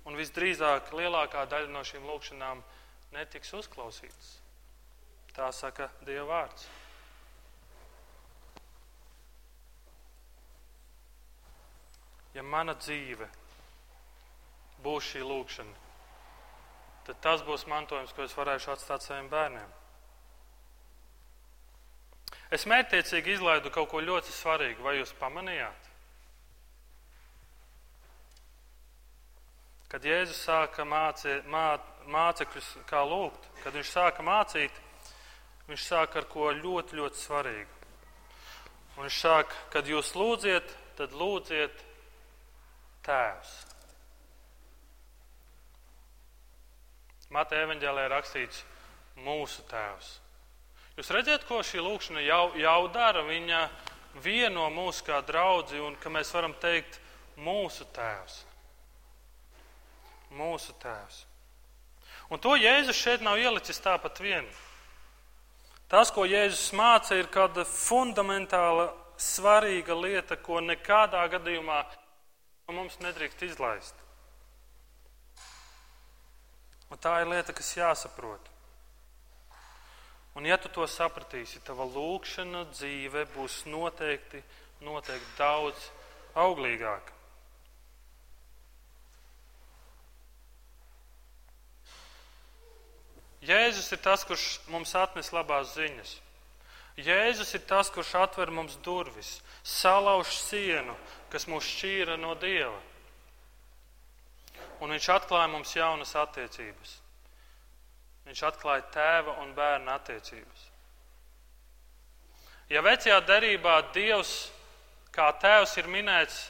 Un 0.09 0.16
visdrīzāk 0.16 0.94
lielākā 0.97 1.44
daļa 1.47 1.70
no 1.70 1.85
šīm 1.87 2.06
lūkšanām 2.09 2.62
netiks 3.14 3.52
uzklausītas. 3.61 4.37
Tā 5.37 5.52
saka 5.54 5.90
Dieva 6.06 6.26
vārds. 6.32 6.68
ja 12.35 12.42
mana 12.47 12.75
dzīve 12.78 13.26
būs 14.85 15.11
šī 15.12 15.25
lūkšana, 15.26 15.76
tad 17.09 17.20
tas 17.25 17.44
būs 17.44 17.66
mantojums, 17.68 18.14
ko 18.14 18.25
es 18.25 18.37
varēšu 18.37 18.75
atstāt 18.75 19.04
saviem 19.04 19.28
bērniem. 19.32 19.76
Es 22.54 22.66
mērķiecīgi 22.70 23.37
izlaidu 23.37 23.70
kaut 23.75 23.90
ko 23.92 24.00
ļoti 24.02 24.32
svarīgu, 24.35 24.82
vai 24.82 24.97
jūs 24.99 25.12
pamanījāt? 25.18 25.89
Kad 29.90 30.04
Jēzus 30.06 30.38
sāka 30.47 30.85
mācīt, 30.87 31.47
mā, 31.50 31.80
mācekļus, 32.06 32.68
kā 32.87 33.02
lūgt, 33.02 33.49
kad 33.64 33.75
viņš 33.75 33.90
sāka 33.90 34.23
mācīt, 34.23 34.76
viņš 35.66 35.87
sāka 35.87 36.20
ar 36.20 36.28
ko 36.30 36.52
ļoti, 36.54 36.99
ļoti 37.00 37.18
svarīgu. 37.18 37.78
Un 38.97 39.06
viņš 39.09 39.18
sāka, 39.18 39.56
kad 39.73 39.88
jūs 39.90 40.12
lūdziet, 40.14 40.70
tad 40.99 41.14
lūdziet 41.16 41.82
Tēvs. 43.06 43.52
Mateja 47.35 47.64
evanģēlē 47.64 48.04
rakstīts 48.11 48.64
mūsu 49.25 49.64
Tēvs. 49.70 50.11
Jūs 50.99 51.11
redzat, 51.14 51.47
ko 51.49 51.62
šī 51.64 51.82
lūkšana 51.82 52.23
jau, 52.26 52.44
jau 52.59 52.80
dara? 52.92 53.23
Viņa 53.26 53.64
vieno 54.23 54.66
mūs 54.75 55.00
kā 55.06 55.23
draudzi 55.26 55.80
un 55.80 55.94
ka 55.99 56.12
mēs 56.12 56.30
varam 56.35 56.54
teikt 56.61 56.99
mūsu 57.40 57.87
Tēvs. 57.97 58.44
Mūsu 60.37 60.75
Tēvs. 60.82 61.25
Un 62.30 62.38
to 62.38 62.54
Jēzus 62.54 62.99
šeit 62.99 63.25
nav 63.26 63.40
ielicis 63.42 63.82
tāpat 63.82 64.20
vien. 64.22 64.46
Tas, 65.90 66.12
ko 66.14 66.22
Jēzus 66.28 66.70
māca, 66.78 67.16
ir 67.18 67.26
kāda 67.34 67.64
fundamentāla, 67.66 68.92
svarīga 69.20 69.96
lieta, 69.99 70.38
ko 70.38 70.60
nekādā 70.62 71.25
gadījumā 71.34 71.82
mums 72.70 73.00
nedrīkst 73.02 73.42
izlaist. 73.49 73.96
Un 76.90 76.99
tā 77.02 77.20
ir 77.22 77.30
lieta, 77.30 77.54
kas 77.54 77.75
jāsaprot. 77.76 78.46
Un 80.38 80.46
ja 80.46 80.56
tu 80.62 80.70
to 80.70 80.87
sapratīsi, 80.87 81.62
tava 81.66 81.84
lūkšana 81.90 82.68
dzīve 82.70 83.26
būs 83.34 83.64
noteikti, 83.66 84.42
noteikti 84.87 85.38
daudz 85.38 85.90
auglīgāka. 86.38 87.19
Jēzus 93.44 93.88
ir 93.94 94.00
tas, 94.04 94.25
kurš 94.28 94.61
mums 94.68 94.92
atnes 94.99 95.32
labās 95.32 95.75
ziņas. 95.76 96.16
Jēzus 97.00 97.54
ir 97.56 97.64
tas, 97.68 97.88
kurš 97.92 98.12
atver 98.20 98.50
mums 98.52 98.76
durvis, 98.85 99.38
salauž 99.64 100.35
sienu, 100.37 100.97
kas 101.32 101.47
mūs 101.49 101.64
šķīra 101.64 102.18
no 102.20 102.35
Dieva. 102.37 102.76
Un 104.80 104.92
viņš 104.92 105.09
atklāja 105.14 105.49
mums 105.52 105.73
jaunas 105.76 106.12
attiecības. 106.16 106.97
Viņš 108.28 108.42
atklāja 108.50 108.85
tēva 108.92 109.38
un 109.42 109.54
bērna 109.56 109.97
attiecības. 109.97 110.66
Ja 112.70 112.85
vecajā 112.85 113.18
derībā 113.26 113.80
Dievs 113.94 114.50
kā 115.14 115.30
tēvs 115.42 115.76
ir 115.80 115.88
minēts, 115.90 116.44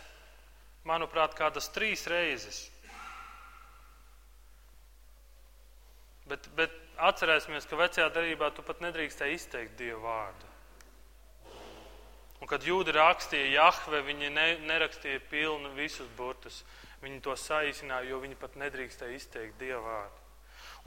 manuprāt, 0.84 1.34
kādas 1.36 1.70
trīs 1.72 2.06
reizes, 2.10 2.69
bet, 6.30 6.46
bet 6.56 6.76
atcerēsimies, 7.10 7.66
ka 7.68 7.78
vecajā 7.80 8.08
derībā 8.14 8.52
tu 8.54 8.64
pat 8.66 8.80
nedrīkstēji 8.84 9.36
izteikt 9.36 9.76
Dievu 9.80 10.04
vārdu. 10.06 10.50
Un 12.40 12.48
kad 12.48 12.64
jūdi 12.64 12.94
rakstīja 12.96 13.50
Jahve, 13.52 14.00
viņi 14.06 14.30
ne, 14.32 14.46
nerakstīja 14.64 15.20
pilnu 15.28 15.74
visus 15.76 16.08
burtus. 16.16 16.62
Viņi 17.00 17.20
to 17.24 17.34
saīsināja, 17.36 18.10
jo 18.10 18.20
viņi 18.20 18.36
pat 18.40 18.56
nedrīkstēja 18.60 19.16
izteikt 19.16 19.60
Dieva 19.60 19.80
vārdu. 19.84 20.26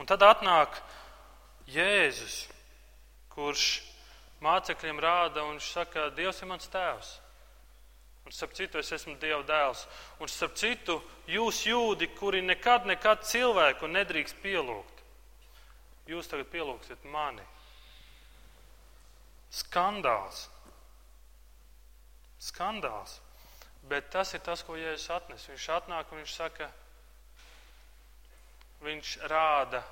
Un 0.01 0.09
tad 0.09 0.21
atnāk 0.25 0.77
Jēzus, 1.69 2.43
kurš 3.33 3.81
mācekļiem 4.45 5.01
rāda 5.01 5.45
un 5.45 5.55
viņš 5.57 5.69
saka, 5.73 6.09
Dievs 6.17 6.41
ir 6.41 6.49
mans 6.49 6.69
tēvs. 6.69 7.11
Un 8.23 8.31
starp 8.31 8.53
citu, 8.55 8.79
es 8.79 8.91
esmu 8.95 9.17
Dieva 9.19 9.41
dēls. 9.47 9.87
Un 10.21 10.29
starp 10.31 10.53
citu, 10.57 10.99
jūs 11.27 11.63
jūdi, 11.67 12.11
kuri 12.17 12.43
nekad, 12.45 12.85
nekad 12.87 13.25
cilvēku 13.27 13.89
nedrīkst 13.89 14.37
pielūgt, 14.43 14.92
jūs 16.07 16.31
tagad 16.31 16.49
pielūgsiet 16.53 17.05
mani. 17.11 17.45
Skandāls 19.53 20.47
skandāls. 22.43 23.19
Bet 23.89 24.11
tas 24.11 24.33
ir 24.35 24.43
tas, 24.43 24.63
ko 24.63 24.77
Jēzus 24.79 25.11
atnes. 25.11 25.47
Viņš 25.49 25.67
atnāk 25.77 26.11
un 26.11 26.21
viņš 26.21 26.35
saka, 26.37 26.69
viņš 28.83 29.17
rāda, 29.31 29.83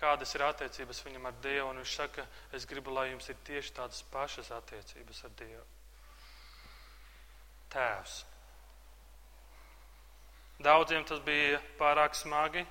kādas 0.00 0.34
ir 0.34 0.44
attiecības 0.48 1.04
viņam 1.06 1.30
ar 1.30 1.38
Dievu. 1.44 1.70
Viņš 1.78 1.94
saka, 2.00 2.26
es 2.54 2.66
gribu, 2.66 2.94
lai 2.94 3.10
jums 3.12 3.30
ir 3.30 3.38
tieši 3.46 3.76
tādas 3.78 4.02
pašas 4.14 4.50
attiecības 4.58 5.24
ar 5.28 5.34
Dievu. 5.38 5.64
Tēvs. 7.72 8.18
Daudziem 10.62 11.06
tas 11.08 11.22
bija 11.24 11.58
pārāk 11.78 12.14
smagi, 12.14 12.66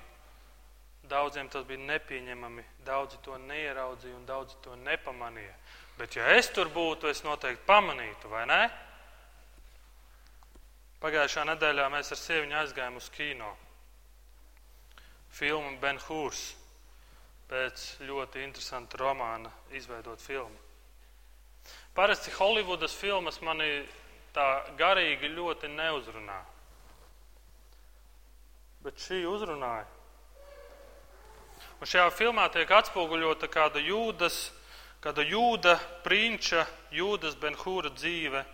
daudziem 1.08 1.48
tas 1.50 1.64
bija 1.66 1.82
nepieņemami, 1.86 2.64
daudzi 2.86 3.18
to 3.24 3.36
neieraudzīja 3.38 4.16
un 4.16 4.26
daudzi 4.26 4.56
to 4.64 4.76
nepamanīja. 4.84 5.54
Bet, 5.98 6.16
ja 6.16 6.30
es 6.36 6.48
tur 6.54 6.70
būtu, 6.72 7.10
es 7.10 7.22
noteikti 7.26 7.66
pamanītu, 7.66 8.30
vai 8.32 8.46
ne? 8.48 8.62
Pagājušā 11.02 11.44
nedēļā 11.50 11.88
mēs 11.92 12.12
ar 12.14 12.20
sieviņu 12.20 12.58
aizgājām 12.62 12.98
uz 13.00 13.08
kino. 13.12 13.50
Filmu 15.32 15.76
Ben 15.82 15.98
Hūrs 16.06 16.52
pēc 17.50 17.86
ļoti 18.06 18.44
interesanta 18.44 19.00
romāna 19.00 19.50
izveidot 19.76 20.20
filmu. 20.22 20.56
Parasti 21.94 22.32
Holivudas 22.38 22.94
filmas 22.96 23.40
mani 23.44 23.82
tā 24.32 24.46
garīgi 24.78 25.28
ļoti 25.34 25.68
neuzrunā. 25.74 26.38
Bet 28.82 29.02
šī 29.02 29.20
uzrunāja. 29.28 29.84
Un 31.82 31.88
šajā 31.90 32.12
filmā 32.14 32.44
tiek 32.54 32.70
atspoguļota 32.70 33.48
kāda 33.50 33.80
jūdas, 33.82 34.36
kāda 35.02 35.24
jūda 35.26 35.72
prinča, 36.04 36.62
jūdas 36.94 37.34
Benhūra 37.42 37.90
dzīve, 37.90 38.44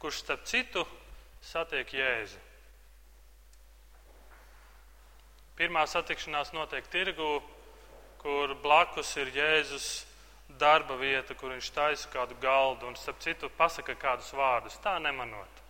kurš 0.00 0.22
starp 0.22 0.46
citu 0.48 0.86
satiek 1.44 1.92
Jēzu. 1.92 2.40
Pirmā 5.60 5.84
satikšanās 5.84 6.54
notiek 6.56 6.88
tirgū, 6.88 7.28
kur 8.24 8.56
blakus 8.64 9.12
ir 9.20 9.34
Jēzus 9.36 9.90
darba 10.56 10.96
vieta, 10.96 11.36
kur 11.36 11.52
viņš 11.52 11.70
taisa 11.76 12.08
kādu 12.08 12.40
galdu 12.40 12.88
un, 12.88 12.96
starp 12.96 13.20
citu, 13.20 13.52
pasaka 13.60 14.00
kādus 14.00 14.32
vārdus, 14.32 14.80
tā 14.80 14.96
nemanot. 14.96 15.64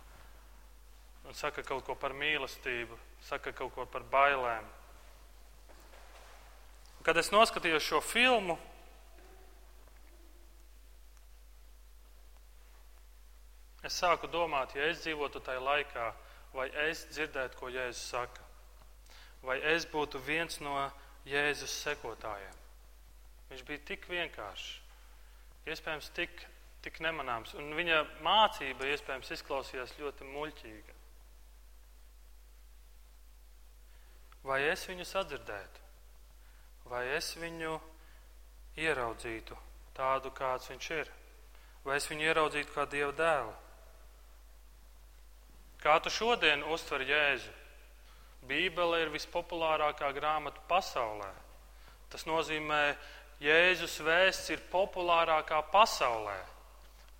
Un 1.27 1.35
saka 1.35 1.67
kaut 1.67 1.83
ko 1.83 1.99
par 1.99 2.15
mīlestību, 2.15 2.95
saka 3.27 3.51
kaut 3.51 3.75
ko 3.75 3.91
par 3.91 4.07
bailēm. 4.07 4.78
Kad 7.09 7.17
es 7.17 7.31
noskatījos 7.33 7.81
šo 7.81 7.99
filmu, 8.05 8.53
es 13.81 13.95
sāku 13.97 14.29
domāt, 14.29 14.75
ja 14.77 14.91
es 14.91 15.01
dzīvotu 15.01 15.41
tajā 15.41 15.63
laikā, 15.65 16.03
vai 16.53 16.67
es 16.83 17.01
dzirdētu, 17.09 17.57
ko 17.57 17.71
Jēzus 17.73 18.03
saka, 18.11 18.45
vai 19.41 19.57
es 19.71 19.89
būtu 19.89 20.21
viens 20.27 20.59
no 20.61 20.75
Jēzus 21.25 21.79
sekotājiem. 21.87 22.61
Viņš 23.49 23.65
bija 23.71 23.85
tik 23.89 24.05
vienkāršs, 24.13 24.69
iespējams, 25.65 26.13
tik, 26.13 26.45
tik 26.85 27.01
nemanāms, 27.01 27.57
un 27.57 27.73
viņa 27.73 28.03
mācība 28.21 28.93
iespējams 28.93 29.33
izklausījās 29.39 29.97
ļoti 29.97 30.29
muļķīga. 30.37 31.01
Vai 34.45 34.61
es 34.69 34.85
viņu 34.93 35.09
sadzirdētu, 35.17 35.78
vai 36.89 37.05
es 37.15 37.31
viņu 37.37 37.77
ieraudzītu 38.79 39.57
tādu, 39.97 40.31
kāds 40.35 40.69
viņš 40.71 40.91
ir, 40.97 41.09
vai 41.85 41.97
es 41.99 42.07
viņu 42.09 42.29
ieraudzītu 42.29 42.73
kā 42.75 42.85
Dieva 42.89 43.11
dēlu? 43.15 43.55
Kā 45.79 45.95
tu 46.03 46.11
šodien 46.11 46.65
uztver 46.73 47.05
Jēzu? 47.07 47.53
Bībele 48.49 49.03
ir 49.03 49.11
vispopulārākā 49.13 50.09
grāmata 50.15 50.61
pasaulē. 50.67 51.29
Tas 52.09 52.25
nozīmē, 52.27 52.95
Jēzus 53.39 53.99
vēsts 54.03 54.49
ir 54.55 54.63
populārākā 54.71 55.61
pasaulē. 55.71 56.37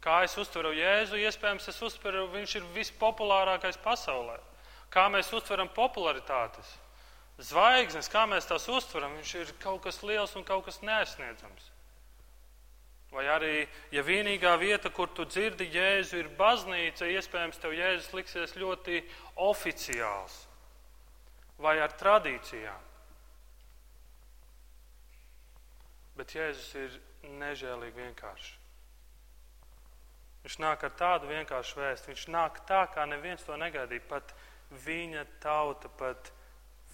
Kā 0.03 0.21
es 0.25 0.35
uztveru 0.39 0.71
Jēzu, 0.75 1.19
iespējams, 1.19 1.67
es 1.71 1.79
uztveru, 1.83 2.25
viņš 2.33 2.55
ir 2.59 2.67
vispopulārākais 2.75 3.79
pasaulē. 3.83 4.38
Kā 4.91 5.07
mēs 5.11 5.31
uztveram 5.35 5.69
popularitātes? 5.75 6.71
Zvaigznes, 7.39 8.10
kā 8.12 8.25
mēs 8.27 8.50
tās 8.50 8.67
uztveram, 8.67 9.15
viņš 9.15 9.34
ir 9.39 9.51
kaut 9.63 9.86
kas 9.86 10.01
liels 10.03 10.36
un 10.36 10.43
kaut 10.48 10.65
kas 10.67 10.81
neaizsniedzams. 10.84 11.69
Vai 13.10 13.24
arī, 13.31 13.53
ja 13.96 14.03
vienīgā 14.05 14.51
vieta, 14.62 14.91
kur 14.93 15.10
tu 15.15 15.25
dzirdi 15.25 15.65
Jēzu, 15.74 16.19
ir 16.19 16.27
baznīca, 16.38 17.08
iespējams, 17.10 17.58
tev 17.58 17.74
Jēzus 17.74 18.12
liksies 18.13 18.53
ļoti 18.60 19.01
oficiāls 19.48 20.43
vai 21.60 21.79
ar 21.81 21.96
tradīcijām. 21.98 22.86
Bet 26.19 26.36
Jēzus 26.36 26.69
ir 26.75 27.00
nežēlīgi 27.39 28.03
vienkāršs. 28.03 28.55
Viņš 30.43 30.60
nāk 30.63 30.84
ar 30.88 30.93
tādu 31.00 31.27
vienkāršu 31.31 31.79
vēstu. 31.81 32.12
Viņš 32.12 32.27
nāk 32.31 32.62
tā, 32.67 32.86
kā 32.93 33.03
neviens 33.10 33.43
to 33.48 33.58
negaidīja. 33.60 34.05
Pat 34.08 34.31
viņa 34.86 35.25
tauta, 35.43 35.91
pat 36.00 36.31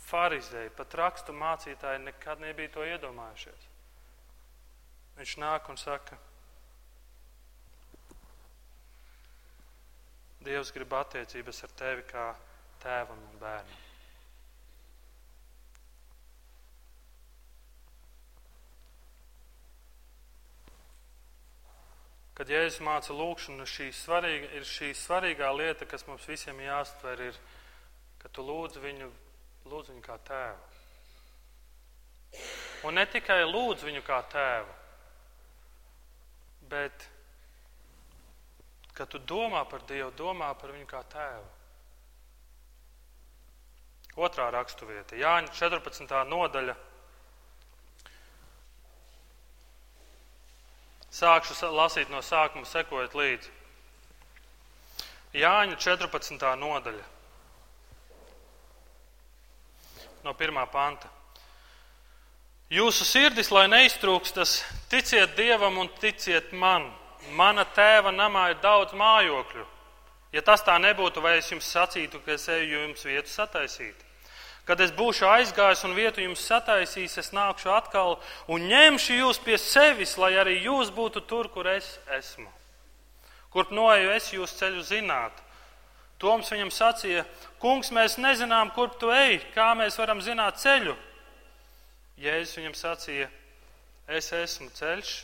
farizēji, 0.05 0.73
pat 0.77 0.93
rakstu 0.99 1.33
mācītāji 1.35 2.03
nekad 2.05 2.43
nebija 2.43 2.73
to 2.75 2.85
iedomājušies. 2.85 3.67
Viņš 5.17 5.35
nāk 5.41 5.69
un 5.71 5.79
saka, 5.79 6.17
Dievs 10.45 10.69
grib 10.69 10.91
attiecības 10.93 11.63
ar 11.65 11.71
tevi 11.73 12.03
kā 12.05 12.27
tēvam 12.83 13.17
un 13.17 13.39
bērnam. 13.41 13.79
Kad 22.35 22.51
Jēzus 22.51 22.81
māca 22.83 23.15
lūgšanu, 23.15 23.63
šī 23.63 23.87
svarīga, 23.95 24.51
ir 24.59 24.67
šī 24.67 24.91
svarīgā 24.99 25.49
lieta, 25.55 25.87
kas 25.87 26.03
mums 26.05 26.27
visiem 26.27 26.59
jāstver, 26.59 27.21
ir, 27.31 27.37
ka 28.19 28.29
tu 28.29 28.43
lūdz 28.43 28.81
viņu, 28.83 29.07
lūdz 29.65 29.91
viņu 29.91 30.03
kā 30.05 30.15
tēvu. 30.27 30.73
Un 32.85 32.99
ne 32.99 33.05
tikai 33.09 33.41
lūdz 33.47 33.85
viņu 33.87 34.01
kā 34.05 34.19
tēvu, 34.29 34.73
bet, 36.69 37.05
kad 38.93 39.09
tu 39.09 39.21
domā 39.21 39.63
par 39.69 39.85
Dievu, 39.89 40.11
domā 40.17 40.51
par 40.59 40.73
viņu 40.75 40.89
kā 40.89 41.01
tēvu. 41.13 41.47
Otrā 44.25 44.47
raksturvieta, 44.53 45.17
Jāņa 45.19 45.51
14. 45.51 46.13
nodaļa. 46.29 46.75
Sākšu 51.15 51.71
lasīt 51.71 52.11
no 52.11 52.21
sākuma, 52.23 52.67
sekojot 52.67 53.15
līdzi. 53.15 53.51
Jāņa 55.35 55.75
14. 55.79 56.47
nodaļa. 56.59 57.14
No 60.25 60.33
pirmā 60.33 60.65
panta. 60.73 61.11
Jūsu 62.73 63.05
sirdis, 63.05 63.51
lai 63.53 63.67
neiztrūkstas, 63.69 64.57
ticiet 64.89 65.35
Dievam 65.37 65.77
un 65.77 65.91
ticiet 66.01 66.49
man. 66.49 66.87
Mana 67.37 67.61
tēva 67.77 68.09
namā 68.13 68.47
ir 68.53 68.57
daudz 68.63 68.95
mājokļu. 68.97 69.65
Ja 70.33 70.41
tas 70.41 70.65
tā 70.65 70.79
nebūtu, 70.81 71.21
vai 71.21 71.37
es 71.37 71.51
jums 71.51 71.69
sacītu, 71.69 72.19
ka 72.25 72.33
es 72.33 72.47
eju 72.49 72.81
jums 72.81 73.05
vietu 73.05 73.29
sataisīt? 73.29 74.01
Kad 74.65 74.81
es 74.81 74.91
būšu 74.97 75.27
aizgājis 75.29 75.85
un 75.85 75.93
vietu 75.93 76.23
jums 76.25 76.41
sataisījis, 76.49 77.19
es 77.21 77.31
nākšu 77.37 77.69
atkal 77.69 78.17
un 78.49 78.65
ņemšu 78.65 79.19
jūs 79.21 79.39
pie 79.45 79.59
sevis, 79.61 80.17
lai 80.17 80.33
arī 80.41 80.57
jūs 80.65 80.89
būtu 80.91 81.21
tur, 81.29 81.51
kur 81.53 81.69
es 81.69 81.99
esmu. 82.17 82.49
Kurp 83.53 83.69
noeju 83.71 84.09
es 84.17 84.33
jūs 84.33 84.57
ceļu 84.57 84.81
zināt. 84.83 85.37
Toms 86.21 86.51
viņam 86.51 86.71
sacīja, 86.71 87.25
kungs, 87.59 87.91
mēs 87.91 88.15
nezinām, 88.21 88.71
kurp 88.75 88.95
tu 88.99 89.11
ej, 89.11 89.41
kā 89.55 89.73
mēs 89.75 89.97
varam 89.99 90.21
zināt 90.23 90.61
ceļu. 90.61 90.95
Jēzus 92.23 92.55
viņam 92.61 92.75
sacīja, 92.79 93.27
es 94.07 94.31
esmu 94.31 94.69
ceļš, 94.77 95.15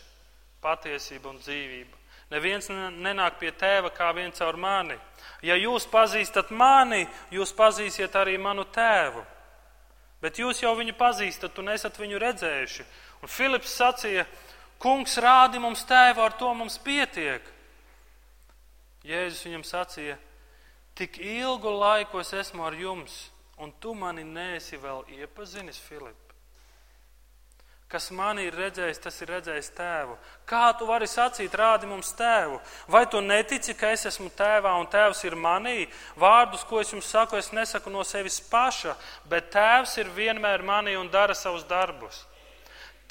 patiesība 0.63 1.31
un 1.31 1.39
dzīvība. 1.39 1.99
Neviens 2.31 2.69
nenāk 2.71 3.39
pie 3.39 3.51
tēva 3.51 3.91
kā 3.91 4.07
viens 4.15 4.39
caur 4.39 4.55
mani. 4.59 4.95
Ja 5.43 5.57
jūs 5.59 5.87
pazīstat 5.91 6.51
mani, 6.55 7.03
jūs 7.31 7.51
pazīsiet 7.55 8.15
arī 8.15 8.37
manu 8.39 8.63
tēvu. 8.63 9.23
Bet 10.21 10.39
jūs 10.39 10.61
jau 10.61 10.71
viņu 10.77 10.95
pazīstat 10.99 11.57
un 11.59 11.71
esat 11.73 11.97
viņu 11.99 12.19
redzējuši. 12.21 12.85
Un 13.23 13.31
Filips 13.31 13.73
sacīja, 13.75 14.25
kungs 14.79 15.17
rādi 15.23 15.59
mums 15.59 15.83
tēvu, 15.87 16.23
ar 16.23 16.35
to 16.39 16.51
mums 16.55 16.77
pietiek. 16.83 17.43
Jēzus 19.07 19.47
viņam 19.47 19.65
sacīja, 19.65 20.17
tik 20.95 21.17
ilgu 21.17 21.71
laiku 21.79 22.19
es 22.19 22.33
esmu 22.33 22.65
ar 22.65 22.75
jums, 22.77 23.29
un 23.57 23.73
tu 23.79 23.93
mani 23.93 24.23
neesi 24.23 24.77
vēl 24.77 25.05
iepazinis, 25.19 25.79
Filip. 25.79 26.31
Kas 27.91 28.07
manī 28.15 28.45
ir 28.47 28.55
redzējis, 28.55 29.01
tas 29.03 29.17
ir 29.19 29.33
redzējis 29.33 29.69
tēvu. 29.75 30.13
Kā 30.47 30.69
tu 30.79 30.85
vari 30.87 31.09
sacīt, 31.11 31.51
rādi 31.59 31.89
mums 31.89 32.13
tēvu? 32.15 32.61
Vai 32.87 33.01
tu 33.11 33.19
netici, 33.19 33.75
ka 33.75 33.89
es 33.91 34.05
esmu 34.07 34.29
tēvā 34.31 34.71
un 34.79 34.87
tēvs 34.87 35.25
ir 35.27 35.35
manī? 35.35 35.89
Vārdus, 36.15 36.63
ko 36.69 36.79
es 36.79 36.93
jums 36.93 37.09
saku, 37.11 37.35
es 37.35 37.51
nesaku 37.51 37.91
no 37.91 38.05
sevis 38.07 38.39
paša, 38.47 38.95
bet 39.27 39.51
tēvs 39.51 39.97
ir 39.99 40.13
vienmēr 40.15 40.63
manī 40.63 40.95
un 40.95 41.11
dara 41.11 41.35
savus 41.35 41.67
darbus. 41.67 42.23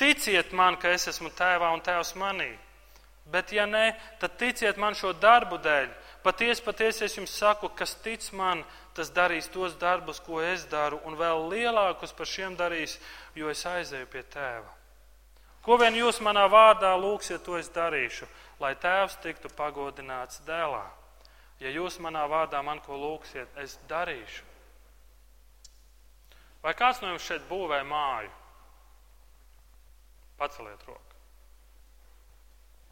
Ticiet 0.00 0.56
man, 0.56 0.80
ka 0.80 0.88
es 0.96 1.10
esmu 1.12 1.28
tēvā 1.36 1.74
un 1.76 1.84
tēvs 1.84 2.14
manī. 2.16 2.48
Bet, 3.28 3.52
ja 3.52 3.68
nē, 3.68 3.92
tad 4.18 4.40
ticiet 4.40 4.80
man 4.80 4.96
šo 4.96 5.12
darbu 5.12 5.60
dēļ. 5.60 5.92
Patiesi, 6.22 6.60
patiesi 6.64 7.06
es 7.06 7.16
jums 7.16 7.32
saku, 7.32 7.70
kas 7.72 7.94
tic 8.04 8.26
man, 8.36 8.60
tas 8.96 9.08
darīs 9.16 9.48
tos 9.48 9.76
darbus, 9.80 10.20
ko 10.20 10.42
es 10.44 10.66
daru, 10.68 10.98
un 11.08 11.16
vēl 11.16 11.46
lielākus 11.48 12.12
par 12.12 12.28
šiem 12.28 12.58
darīs, 12.58 12.98
jo 13.34 13.48
es 13.48 13.64
aizēju 13.64 14.08
pie 14.12 14.22
tēva. 14.34 14.68
Ko 15.64 15.76
vien 15.80 15.96
jūs 15.96 16.20
manā 16.24 16.44
vārdā 16.52 16.92
lūgsiet, 17.00 17.40
to 17.44 17.56
es 17.56 17.68
darīšu, 17.72 18.28
lai 18.60 18.74
tēvs 18.76 19.16
tiktu 19.24 19.48
pagodināts 19.56 20.42
dēlā. 20.46 20.84
Ja 21.60 21.72
jūs 21.72 21.98
manā 22.00 22.24
vārdā 22.28 22.62
man 22.64 22.80
ko 22.84 22.96
lūgsiet, 22.96 23.48
es 23.60 23.78
darīšu. 23.88 24.44
Vai 26.60 26.76
kāds 26.76 27.00
no 27.00 27.12
jums 27.12 27.24
šeit 27.24 27.44
būvē 27.48 27.80
māju? 27.88 28.32
Paceliet 30.40 30.84
roku. 30.88 31.20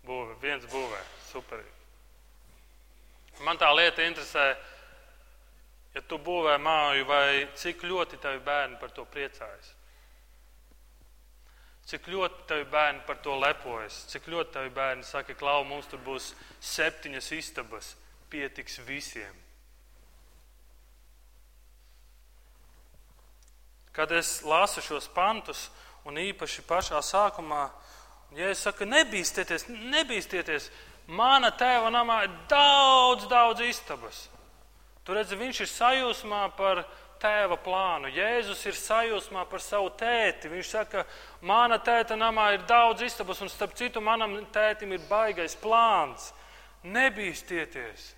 Būvē, 0.08 0.36
viens 0.40 0.64
būvē, 0.72 1.00
superīgi. 1.32 1.77
Man 3.46 3.59
tā 3.61 3.70
lieta 3.74 4.05
interesē, 4.05 4.44
ja 5.94 6.03
tu 6.07 6.18
būvē 6.18 6.57
māju, 6.62 7.07
vai 7.09 7.48
cik 7.59 7.85
ļoti 7.87 8.20
tavi 8.22 8.40
bērni 8.44 8.79
par 8.81 8.94
to 8.94 9.07
priecājas. 9.09 9.74
Cik 11.88 12.09
ļoti 12.12 12.46
tavi 12.51 12.64
bērni 12.68 13.05
par 13.09 13.22
to 13.24 13.38
lepojas, 13.38 14.03
cik 14.12 14.29
ļoti 14.29 14.57
tavi 14.59 14.72
bērni 14.74 15.07
saka, 15.09 15.37
klau, 15.38 15.62
mums 15.64 15.88
tur 15.88 16.03
būs 16.05 16.35
septiņas 16.61 17.31
istabas, 17.38 17.94
pietiks 18.29 18.83
visiem. 18.85 19.48
kad 23.98 24.12
es 24.12 24.44
lasu 24.46 24.79
šos 24.79 25.09
pantus, 25.11 25.64
un 26.07 26.20
īpaši 26.22 26.62
pašā 26.68 27.01
sākumā, 27.03 27.64
ja 28.38 28.53
es 28.53 28.61
saku, 28.62 28.87
nebīsties, 28.87 29.64
nebīsties, 29.66 30.68
mana 31.09 31.51
tēva 31.51 31.90
namā 31.92 32.23
ir 32.27 32.33
daudz, 32.51 33.27
daudz 33.31 33.64
istabas. 33.64 34.27
Tur 35.05 35.16
redz, 35.16 35.33
viņš 35.33 35.62
ir 35.64 35.71
sajūsmā 35.73 36.42
par 36.57 36.83
tēva 37.18 37.57
plānu. 37.64 38.11
Jēzus 38.12 38.61
ir 38.68 38.77
sajūsmā 38.77 39.47
par 39.49 39.62
savu 39.64 39.90
tēti. 39.99 40.51
Viņš 40.53 40.73
saka, 40.75 41.07
mana 41.40 41.79
tēta 41.81 42.16
namā 42.18 42.53
ir 42.55 42.66
daudz 42.68 43.03
istabas, 43.07 43.40
un 43.42 43.49
starp 43.49 43.75
citu 43.79 44.03
manam 44.05 44.37
tētim 44.53 44.92
ir 44.92 45.07
baigais 45.09 45.57
plāns. 45.59 46.33
Nebīsties! 46.85 48.12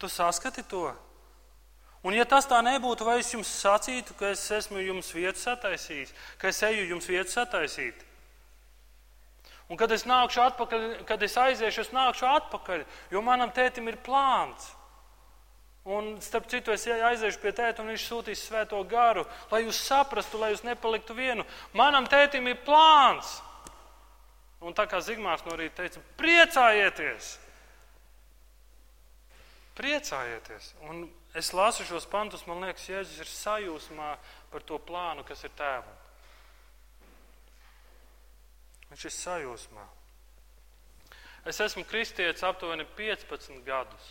Tu 0.00 0.08
saskati 0.08 0.64
to? 0.68 0.90
Un, 2.00 2.14
ja 2.16 2.24
tas 2.24 2.46
tā 2.48 2.58
nebūtu, 2.64 3.04
vai 3.04 3.18
es 3.20 3.28
jums 3.34 3.48
sacītu, 3.60 4.14
ka 4.16 4.30
es 4.32 4.46
esmu 4.56 4.80
jums 4.80 5.10
vietu 5.12 5.38
sataisījis, 5.42 6.14
ka 6.40 6.48
es 6.48 6.62
eju 6.64 6.86
jums 6.94 7.08
vietu 7.10 7.32
sataisīt? 7.34 8.06
Un, 9.70 9.78
kad 9.78 9.92
es 9.94 10.02
nākšu 10.02 10.42
atpakaļ, 10.48 10.84
kad 11.06 11.22
es 11.22 11.36
aiziešu, 11.38 11.84
es 11.84 11.92
nākšu 11.94 12.26
atpakaļ, 12.26 12.82
jo 13.14 13.20
manam 13.22 13.52
tētim 13.54 13.86
ir 13.86 14.00
plāns. 14.02 14.72
Un, 15.86 16.16
starp 16.20 16.48
citu, 16.50 16.74
es 16.74 16.84
aiziešu 16.90 17.38
pie 17.40 17.52
tēta, 17.56 17.80
un 17.80 17.92
viņš 17.92 18.06
sūtīs 18.08 18.42
svēto 18.48 18.80
garu, 18.90 19.22
lai 19.52 19.62
jūs 19.62 19.78
saprastu, 19.86 20.40
lai 20.42 20.50
jūs 20.52 20.64
nepaliktu 20.66 21.14
vienu. 21.16 21.46
Manam 21.78 22.08
tētim 22.10 22.50
ir 22.50 22.58
plāns. 22.66 23.38
Un 24.60 24.74
tā 24.76 24.84
kā 24.90 24.98
Zigmārs 25.00 25.46
no 25.46 25.54
rīta 25.56 25.80
teica, 25.80 26.02
priecājieties! 26.20 27.30
Priecājieties! 29.78 30.74
Un 30.90 31.06
es 31.38 31.54
lasu 31.56 31.86
šos 31.88 32.10
pantus, 32.10 32.42
man 32.50 32.66
liekas, 32.66 32.90
Jēzus 32.90 33.22
ir 33.22 33.30
sajūsmā 33.30 34.12
par 34.50 34.66
to 34.66 34.82
plānu, 34.82 35.24
kas 35.24 35.46
ir 35.46 35.54
tēvam. 35.56 35.99
Viņš 38.90 39.06
ir 39.06 39.14
sajūsmā. 39.14 39.86
Es 41.48 41.60
esmu 41.64 41.86
kristietis 41.88 42.44
aptuveni 42.44 42.84
15 42.98 43.62
gadus. 43.66 44.08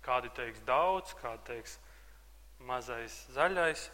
Kādi 0.00 0.30
teiks 0.32 0.62
daudz, 0.64 1.12
kādi 1.20 1.42
teiks 1.50 1.76
mazais 2.64 3.16
zaļais. 3.34 3.88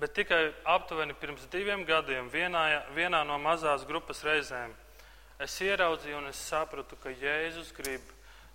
Bet 0.00 0.16
tikai 0.16 0.40
aptuveni 0.64 1.14
pirms 1.20 1.44
diviem 1.52 1.84
gadiem 1.86 2.30
vienā, 2.32 2.64
vienā 2.96 3.20
no 3.28 3.36
mazās 3.38 3.84
grupas 3.86 4.24
reizēm 4.24 4.72
es 5.40 5.54
ieraudzīju 5.64 6.18
un 6.18 6.28
es 6.32 6.40
sapratu, 6.50 6.96
ka 7.00 7.12
Jēzus 7.12 7.70
grib 7.76 8.08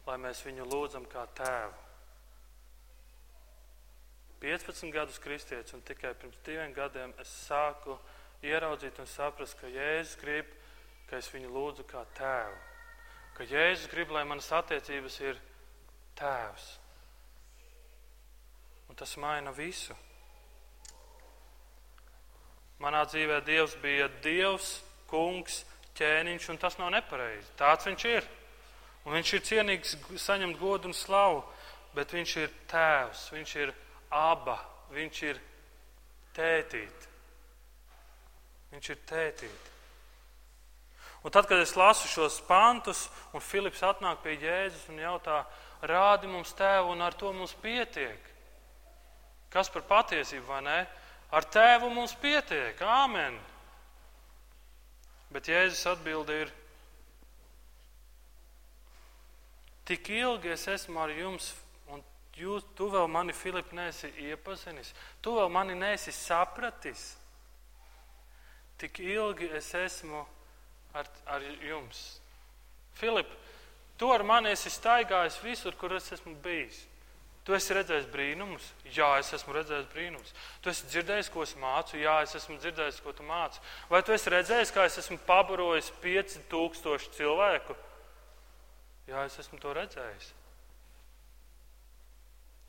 lai 0.06 0.20
mēs 0.22 0.44
viņu 0.46 0.68
lūdzam 0.70 1.06
kā 1.10 1.26
tēvu. 1.38 1.85
15 4.46 4.92
gadus 4.94 5.18
kristietis, 5.18 5.74
un 5.74 5.82
tikai 5.82 6.14
pirms 6.14 6.38
diviem 6.46 6.74
gadiem 6.74 7.14
es 7.18 7.32
sāku 7.48 7.96
ieraudzīt 8.46 9.00
un 9.02 9.08
saprast, 9.10 9.58
ka 9.58 9.70
Jēzus 9.74 10.20
grib, 10.22 10.52
ka 11.10 11.18
es 11.18 11.30
viņu 11.34 11.50
lūdzu 11.50 11.86
kā 11.90 12.04
tēvu. 12.18 12.58
Ka 13.34 13.48
Jēzus 13.50 13.90
grib, 13.90 14.12
lai 14.14 14.22
manas 14.30 14.52
attiecības 14.54 15.18
ir 15.24 15.40
tēvs. 16.20 16.68
Un 18.94 19.00
tas 19.00 19.16
maina 19.18 19.50
visu. 19.56 19.98
Manā 22.86 23.02
dzīvē 23.10 23.40
Dievs 23.48 23.74
bija 23.82 24.12
Dievs, 24.22 24.76
kungs, 25.10 25.64
ķēniņš, 25.98 26.52
un 26.54 26.62
tas 26.62 26.78
nav 26.78 26.92
nepareizi. 26.94 27.50
Tāds 27.58 27.90
viņš 27.90 28.06
ir. 28.12 28.30
Un 29.06 29.18
viņš 29.18 29.34
ir 29.34 29.44
cienīgs 29.50 29.98
saņemt 30.22 30.62
godu 30.62 30.92
un 30.92 30.94
slavu, 30.98 31.42
bet 31.98 32.14
viņš 32.14 32.38
ir 32.44 32.54
tēvs, 32.70 33.26
viņš 33.34 33.56
ir 33.64 33.74
aba, 34.16 34.58
viņš 34.96 35.22
ir 35.28 35.40
tētīt. 36.36 37.08
Viņš 38.72 38.92
ir 38.94 39.02
tētīt. 39.10 39.72
Un 41.26 41.34
tad, 41.34 41.48
kad 41.50 41.60
es 41.60 41.74
lasu 41.76 42.08
šos 42.08 42.38
pantus, 42.46 43.08
un 43.34 43.42
Filips 43.42 43.82
atnāk 43.84 44.22
pie 44.24 44.36
Jēzus 44.38 44.90
un 44.94 45.02
jautā, 45.02 45.42
rādi 45.82 46.30
mums 46.30 46.54
tēvu, 46.58 46.94
un 46.94 47.02
ar 47.02 47.18
to 47.18 47.32
mums 47.34 47.56
pietiek. 47.64 48.32
Kas 49.50 49.72
par 49.74 49.88
patiesību, 49.90 50.46
vai 50.50 50.62
ne? 50.66 50.78
Ar 51.34 51.48
tēvu 51.50 51.90
mums 51.94 52.14
pietiek, 52.22 52.78
āmen. 52.82 53.40
Bet 55.34 55.50
Jēzus 55.50 55.88
atbildi 55.96 56.44
ir, 56.46 56.54
Tik 59.86 60.10
ilgi 60.10 60.50
es 60.50 60.64
esmu 60.66 60.98
ar 60.98 61.12
jums, 61.14 61.52
jūs, 62.40 62.66
tu 62.76 62.90
vēl 62.92 63.08
mani, 63.12 63.34
Filip, 63.36 63.72
nesi 63.76 64.12
iepazinis, 64.28 64.94
tu 65.24 65.36
vēl 65.38 65.52
mani 65.52 65.76
nesi 65.78 66.14
sapratis. 66.16 67.14
Tik 68.80 69.00
ilgi 69.00 69.50
es 69.56 69.72
esmu 69.80 70.26
ar, 70.94 71.08
ar 71.32 71.46
jums. 71.64 72.20
Filip, 72.96 73.30
tu 74.00 74.12
ar 74.12 74.24
mani 74.28 74.52
esi 74.52 74.72
staigājis 74.72 75.40
visur, 75.44 75.78
kur 75.80 75.96
es 75.96 76.12
esmu 76.12 76.36
bijis. 76.44 76.84
Tu 77.46 77.54
esi 77.54 77.76
redzējis 77.78 78.08
brīnumus? 78.10 78.72
Jā, 78.90 79.12
es 79.22 79.28
esmu 79.38 79.54
redzējis 79.54 79.90
brīnumus. 79.92 80.32
Tu 80.66 80.72
esi 80.72 80.88
dzirdējis, 80.90 81.28
ko 81.30 81.44
es 81.46 81.52
mācu? 81.62 82.00
Jā, 82.02 82.16
es 82.26 82.34
esmu 82.40 82.58
dzirdējis, 82.58 83.04
ko 83.06 83.14
tu 83.14 83.26
māci. 83.28 83.62
Vai 83.92 84.02
tu 84.02 84.16
esi 84.16 84.34
redzējis, 84.34 84.72
kā 84.74 84.88
es 84.90 84.98
esmu 85.04 85.20
pabarojis 85.28 85.92
5000 86.02 87.14
cilvēku? 87.20 87.78
Jā, 89.12 89.28
es 89.30 89.38
esmu 89.44 89.62
to 89.62 89.76
redzējis. 89.78 90.32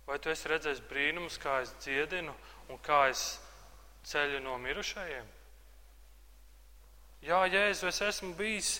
Vai 0.06 0.18
tu 0.22 0.30
esi 0.30 0.50
redzējis 0.50 0.84
brīnumus, 0.86 1.38
kā 1.42 1.60
es 1.64 1.72
dziedinu 1.82 2.34
un 2.70 2.78
kā 2.86 3.08
es 3.10 3.24
ceļu 4.06 4.38
no 4.44 4.54
mirušajiem? 4.62 5.32
Jā, 7.26 7.40
Jēzu, 7.50 7.88
es 7.90 8.02
esmu 8.06 8.34
bijis 8.38 8.76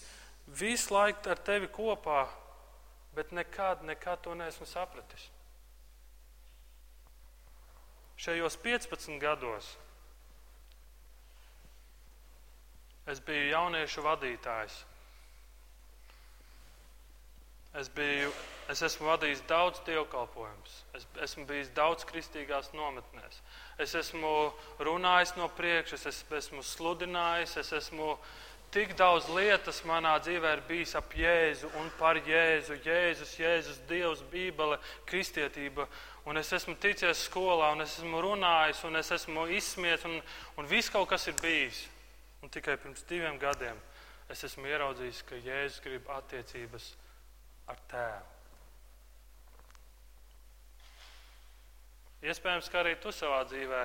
visu 0.46 0.94
laiku 0.94 1.32
ar 1.32 1.40
tevi 1.42 1.66
kopā, 1.72 2.28
bet 3.16 3.32
nekad, 3.34 3.82
nekad 3.82 4.22
to 4.22 4.36
neesmu 4.38 4.68
sapratis. 4.70 5.30
Šajos 8.16 8.56
15 8.62 9.18
gados 9.20 9.74
es 13.06 13.20
biju 13.22 13.50
jauniešu 13.50 14.04
vadītājs. 14.06 14.78
Es, 17.76 17.90
biju, 17.92 18.30
es 18.72 18.80
esmu 18.86 19.10
vadījis 19.10 19.42
daudz 19.50 19.82
dievkalpojumus, 19.84 20.76
es 20.96 21.02
esmu 21.26 21.44
bijis 21.44 21.68
daudz 21.76 22.06
kristīgās 22.08 22.70
nometnēs, 22.72 23.42
es 23.84 23.92
esmu 24.00 24.30
runājis 24.80 25.34
no 25.36 25.50
priekšas, 25.58 26.06
es 26.08 26.22
esmu 26.38 26.64
sludinājis, 26.64 27.58
es 27.60 27.74
esmu 27.76 28.14
tik 28.72 28.96
daudz 28.96 29.28
lietas 29.28 29.82
manā 29.88 30.16
dzīvē 30.24 30.54
ir 30.56 30.64
bijis 30.68 30.96
ap 30.96 31.12
Jēzu 31.20 31.68
un 31.80 31.92
par 32.00 32.16
Jēzu, 32.16 32.80
Jēzus, 32.84 33.36
Jēzus, 33.40 33.84
Dievs, 33.88 34.24
Bībele, 34.32 34.80
kristietība. 35.08 35.86
Un 36.26 36.40
es 36.40 36.50
esmu 36.56 36.74
ticies 36.80 37.26
skolā, 37.28 37.70
un 37.76 37.84
es 37.84 37.98
esmu 38.00 38.24
runājis, 38.24 38.82
un 38.88 38.96
es 38.98 39.12
esmu 39.14 39.46
izsmiets, 39.54 40.08
un, 40.08 40.18
un 40.56 40.68
viss 40.68 40.90
kaut 40.92 41.08
kas 41.12 41.28
ir 41.28 41.36
bijis. 41.44 41.86
Un 42.42 42.52
tikai 42.52 42.80
pirms 42.80 43.04
diviem 43.08 43.38
gadiem 43.40 43.78
es 44.32 44.42
esmu 44.48 44.66
ieraudzījis, 44.68 45.26
ka 45.28 45.38
Jēzus 45.44 45.82
grib 45.84 46.08
attiecības 46.16 46.94
ar 47.70 47.82
tēvu. 47.90 48.32
Iespējams, 52.26 52.68
ka 52.72 52.80
arī 52.80 52.96
tu 52.98 53.12
savā 53.14 53.42
dzīvē, 53.46 53.82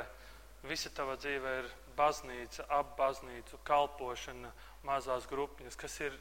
visa 0.70 0.90
tava 0.96 1.18
dzīve 1.20 1.56
ir 1.62 1.68
baznīca, 1.98 2.66
ap 2.74 2.96
baznīcu, 2.98 3.60
kalpošana, 3.68 4.54
mazās 4.88 5.28
grupiņas, 5.30 5.78
kas 5.78 6.00
ir 6.08 6.16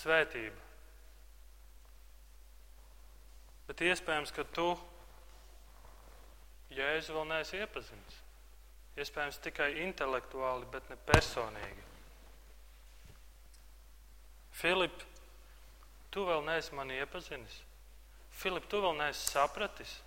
svētība. 0.00 0.68
Bet 3.68 3.84
iespējams, 3.86 4.32
ka 4.34 4.46
tu 4.50 4.72
Jēzu 6.70 7.14
vēl 7.16 7.24
neesi 7.26 7.58
iepazinis. 7.58 8.18
Iespējams, 8.98 9.38
tikai 9.42 9.70
intelektuāli, 9.82 10.68
bet 10.70 10.86
ne 10.90 10.96
personīgi. 11.06 11.86
Filips 14.60 15.09
Tu 16.10 16.24
vēl 16.26 16.42
neesi 16.46 16.74
mani 16.74 16.98
iepazinis. 16.98 17.60
Filip, 18.40 18.66
tu 18.70 18.80
vēl 18.82 18.96
neesi 18.98 19.30
sapratis. 19.30 19.98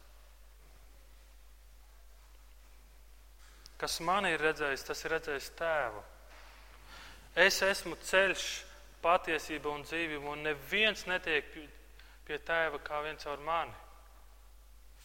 Kas 3.79 3.99
man 4.03 4.27
ir 4.27 4.39
redzējis, 4.39 4.83
tas 4.87 5.03
ir 5.03 5.15
redzējis 5.15 5.49
tēvu. 5.59 6.03
Es 7.43 7.61
esmu 7.65 7.97
ceļš, 8.05 8.43
patiesība 9.03 9.71
un 9.73 9.83
dzīvība, 9.83 10.29
un 10.31 10.45
neviens 10.47 11.07
netiek 11.09 11.49
pie 12.27 12.37
tēva 12.47 12.79
kā 12.83 13.01
viens 13.03 13.25
ar 13.27 13.41
mani. 13.43 13.73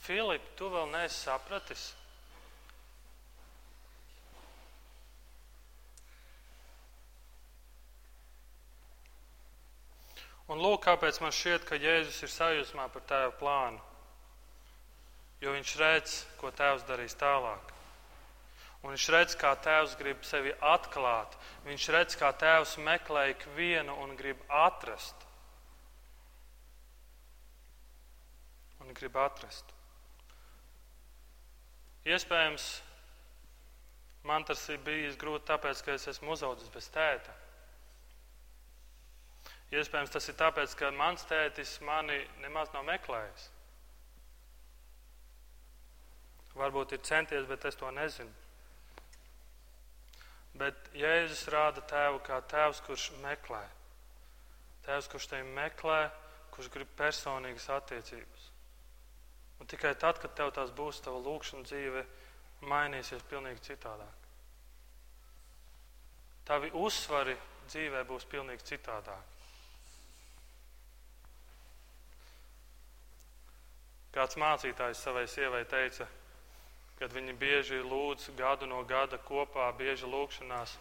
Filip, 0.04 0.44
tu 0.58 0.68
vēl 0.70 0.86
neesi 0.92 1.24
sapratis. 1.24 1.88
Un 10.48 10.62
lūk, 10.64 10.80
kāpēc 10.86 11.20
man 11.20 11.34
šķiet, 11.34 11.66
ka 11.68 11.76
Jēzus 11.76 12.22
ir 12.24 12.32
sajūsmā 12.32 12.88
par 12.92 13.04
tēva 13.10 13.34
plānu. 13.40 13.84
jo 15.40 15.52
viņš 15.54 15.74
redz, 15.78 16.14
ko 16.40 16.50
tēvs 16.50 16.86
darīs 16.88 17.14
tālāk. 17.18 17.74
Un 18.82 18.94
viņš 18.94 19.06
redz, 19.14 19.36
kā 19.38 19.52
tēvs 19.62 19.94
grib 19.98 20.22
sevi 20.26 20.52
atklāt. 20.62 21.34
Viņš 21.66 21.86
redz, 21.94 22.16
kā 22.18 22.30
tēvs 22.34 22.76
meklē 22.82 23.28
ikvienu 23.34 23.94
un 24.02 24.14
grib 24.18 24.38
atrast. 24.48 25.26
Un 28.82 28.94
grib 28.98 29.18
atrast. 29.18 29.74
Iespējams, 32.08 32.68
man 34.26 34.46
tas 34.48 34.62
ir 34.72 34.78
bijis 34.86 35.18
grūti 35.20 35.50
tāpēc, 35.50 35.82
ka 35.84 35.98
es 35.98 36.08
esmu 36.14 36.34
uzaugusi 36.34 36.72
bez 36.74 36.90
tēta. 36.94 37.37
Iespējams, 39.68 40.12
tas 40.14 40.28
ir 40.30 40.36
tāpēc, 40.38 40.74
ka 40.80 40.88
mans 40.96 41.26
tētis 41.28 41.74
mani 41.84 42.16
nemaz 42.40 42.70
nav 42.72 42.86
meklējis. 42.88 43.48
Varbūt 46.56 46.94
ir 46.96 47.02
centies, 47.04 47.44
bet 47.46 47.66
es 47.68 47.76
to 47.78 47.90
nezinu. 47.92 48.32
Bet 50.58 50.88
Jēzus 50.96 51.44
rāda 51.52 51.84
tēvu 51.86 52.22
kā 52.26 52.40
tēvs, 52.50 52.80
kurš 52.86 53.10
meklē. 53.22 53.60
Tēvs, 54.88 55.10
kurš 55.12 55.28
tevi 55.30 55.52
meklē, 55.54 56.00
kurš 56.54 56.72
grib 56.74 56.90
personīgas 56.98 57.68
attiecības. 57.76 58.48
Un 59.60 59.68
tikai 59.70 59.92
tad, 60.00 60.18
kad 60.22 60.34
tev 60.38 60.50
tās 60.56 60.72
būs, 60.74 61.02
tava 61.04 61.20
lūkšana 61.22 61.66
dzīve 61.68 62.04
mainīsies 62.72 63.22
pilnīgi 63.30 63.68
citādāk. 63.68 64.26
Tavi 66.48 66.72
uzsvari 66.72 67.36
dzīvē 67.68 68.06
būs 68.08 68.24
pilnīgi 68.32 68.66
citādāk. 68.72 69.37
Kāds 74.14 74.38
mācītājs 74.40 75.02
savai 75.04 75.26
sievai 75.28 75.64
teica, 75.68 76.06
kad 76.98 77.12
viņi 77.14 77.34
bieži 77.38 77.82
lūdz 77.84 78.30
gadu 78.38 78.66
no 78.66 78.82
gada 78.88 79.18
kopā, 79.28 79.68
bieži 79.78 80.08
lūkšanās. 80.08 80.74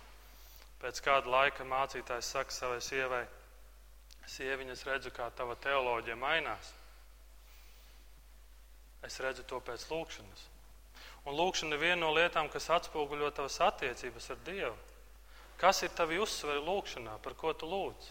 Pēc 0.81 1.01
kāda 1.03 1.29
laika 1.29 1.65
mācītājs 1.67 2.31
saka 2.33 2.53
savai 2.53 2.81
sievai, 2.85 3.23
sieviņa, 4.29 4.75
es 4.77 4.85
redzu, 4.87 5.11
kā 5.13 5.29
tava 5.35 5.55
teoloģija 5.61 6.17
mainās. 6.19 6.73
Es 9.05 9.19
redzu 9.23 9.45
to 9.47 9.59
pēc 9.61 9.87
lūkšanas. 9.91 10.45
Un 11.27 11.35
lūkšana 11.35 11.75
ir 11.75 11.83
viena 11.83 12.01
no 12.05 12.13
lietām, 12.15 12.49
kas 12.49 12.69
atspoguļo 12.71 13.29
tavas 13.35 13.59
attiecības 13.67 14.29
ar 14.33 14.43
Dievu. 14.47 14.75
Kas 15.59 15.81
ir 15.83 15.91
tavi 15.97 16.19
uzsveri 16.21 16.61
lūkšanā, 16.63 17.17
par 17.23 17.35
ko 17.37 17.53
tu 17.53 17.69
lūdz? 17.69 18.09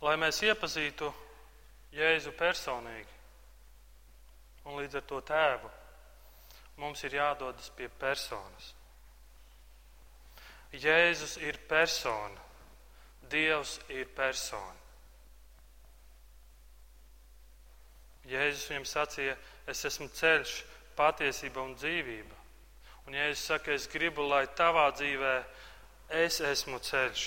Lai 0.00 0.16
mēs 0.20 0.42
iepazītu 0.46 1.10
Jēzu 1.92 2.32
personīgi 2.38 3.16
un 4.68 4.76
līdz 4.78 5.00
ar 5.00 5.06
to 5.08 5.20
tēvu, 5.26 5.70
mums 6.80 7.02
ir 7.04 7.16
jādodas 7.18 7.70
pie 7.76 7.88
personas. 8.00 8.74
Jēzus 10.72 11.36
ir 11.42 11.58
persona, 11.68 12.46
Dievs 13.30 13.76
ir 13.90 14.08
persona. 14.14 14.78
Jēzus 18.30 18.68
viņam 18.70 18.86
sacīja, 18.86 19.36
es 19.70 19.84
esmu 19.86 20.08
ceļš, 20.14 20.54
patiesība 20.98 21.62
un 21.62 21.74
dzīvība. 21.78 22.38
Un 23.06 23.16
Jēzus 23.18 23.44
saka, 23.52 23.74
es 23.74 23.86
gribu, 23.90 24.26
lai 24.30 24.44
tavā 24.58 24.88
dzīvē 24.94 25.34
es 26.22 26.40
esmu 26.44 26.78
ceļš, 26.86 27.26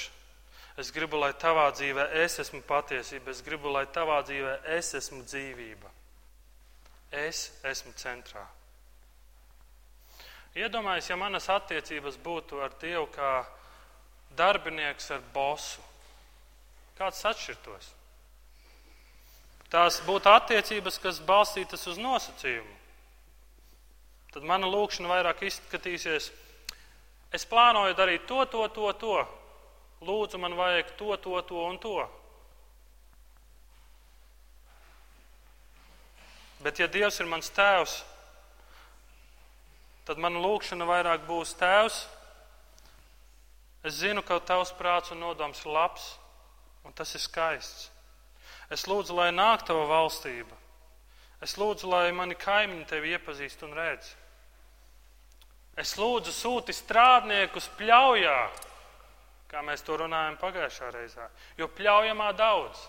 Es 0.77 0.89
gribu, 0.89 1.19
lai 1.21 1.33
tavā 1.37 1.67
dzīvē 1.69 2.07
es 2.23 2.39
esmu 2.41 2.63
patiesība. 2.65 3.29
Es 3.29 3.43
gribu, 3.45 3.69
lai 3.69 3.85
tavā 3.93 4.23
dzīvē 4.25 4.55
es 4.73 4.93
esmu 4.97 5.21
dzīvība. 5.21 5.91
Es 7.13 7.51
esmu 7.69 7.93
centrā. 7.93 8.47
Iedomājieties, 10.57 11.09
ja 11.09 11.17
manas 11.17 11.49
attiecības 11.49 12.17
būtu 12.21 12.61
ar 12.61 12.73
Dievu 12.81 13.05
kā 13.13 13.33
darbinieks 14.37 15.11
ar 15.13 15.21
bosu. 15.33 15.81
Kāds 16.97 17.21
atšķirtos? 17.25 17.91
Tās 19.73 19.99
būtu 20.05 20.29
attiecības, 20.29 20.99
kas 21.01 21.21
balstītas 21.25 21.85
uz 21.89 22.01
nosacījumu. 22.01 22.75
Tad 24.33 24.45
mana 24.49 24.69
lūkšana 24.69 25.09
vairāk 25.09 25.45
izskatīsies, 25.45 26.31
es 27.33 27.45
plānoju 27.49 27.93
darīt 27.97 28.25
to, 28.29 28.41
to, 28.49 28.67
to, 28.73 28.91
to 29.01 29.15
lūdzu, 30.07 30.39
man 30.41 30.57
vajag 30.57 30.93
to, 30.99 31.15
to, 31.17 31.39
to 31.47 31.63
un 31.63 31.79
to. 31.81 31.97
Bet, 36.63 36.79
ja 36.79 36.87
Dievs 36.87 37.19
ir 37.19 37.27
mans 37.27 37.49
tēvs, 37.51 37.97
tad 40.07 40.19
mana 40.19 40.39
lūkšana 40.43 40.87
vairāk 40.87 41.25
būs 41.27 41.55
tēvs. 41.59 42.03
Es 43.83 43.99
zinu, 43.99 44.23
ka 44.23 44.39
tavs 44.39 44.71
prāts 44.77 45.11
un 45.11 45.19
nodoms 45.19 45.59
ir 45.65 45.73
labs, 45.75 46.05
un 46.87 46.95
tas 46.95 47.11
ir 47.15 47.23
skaists. 47.23 47.89
Es 48.71 48.87
lūdzu, 48.87 49.15
lai 49.17 49.31
nāk 49.35 49.65
tava 49.67 49.83
valstība. 49.89 50.55
Es 51.43 51.57
lūdzu, 51.59 51.89
lai 51.91 52.13
mani 52.15 52.37
kaimiņi 52.39 52.85
tevi 52.87 53.11
iepazīst 53.17 53.65
un 53.67 53.75
redz. 53.75 54.13
Es 55.75 55.97
lūdzu, 55.99 56.31
sūti 56.31 56.71
strādniekus 56.75 57.67
pļaujā, 57.75 58.37
kā 59.53 59.61
mēs 59.65 59.85
to 59.85 59.97
runājam 60.01 60.39
pagājušā 60.41 60.89
reizē. 60.95 61.29
Jo 61.59 61.69
pļaujamā 61.69 62.31
daudz. 62.37 62.81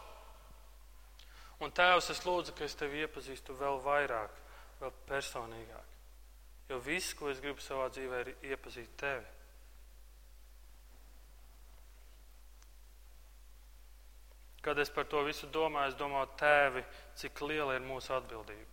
Un 1.62 1.72
Tēvs, 1.72 2.10
es 2.12 2.24
lūdzu, 2.24 2.54
ka 2.56 2.64
es 2.66 2.74
tevi 2.78 3.04
iepazīstu 3.04 3.54
vēl 3.60 3.78
vairāk, 3.84 4.32
vēl 4.80 4.92
personīgāk. 5.08 5.92
Jo 6.70 6.80
viss, 6.80 7.14
ko 7.14 7.28
es 7.30 7.40
gribu 7.44 7.60
savā 7.60 7.90
dzīvē, 7.92 8.20
ir 8.24 8.52
iepazīt 8.52 8.92
tevi. 9.00 9.32
Kad 14.64 14.80
es 14.80 14.88
par 14.88 15.04
to 15.04 15.20
visu 15.26 15.46
domāju, 15.52 15.92
es 15.92 15.98
domāju, 16.00 16.30
tēvi, 16.40 16.84
cik 17.20 17.42
liela 17.44 17.76
ir 17.76 17.84
mūsu 17.84 18.14
atbildība. 18.16 18.70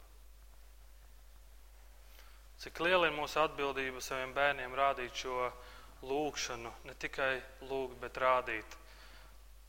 Cik 2.63 2.79
liela 2.85 3.09
ir 3.09 3.17
mūsu 3.17 3.41
atbildība 3.41 3.99
saviem 3.99 4.31
bērniem 4.37 4.75
rādīt 4.77 5.17
šo 5.17 5.49
lūgšanu, 6.05 6.71
ne 6.87 6.95
tikai 6.99 7.33
lūgt, 7.69 7.99
bet 8.01 8.17
rādīt. 8.21 8.77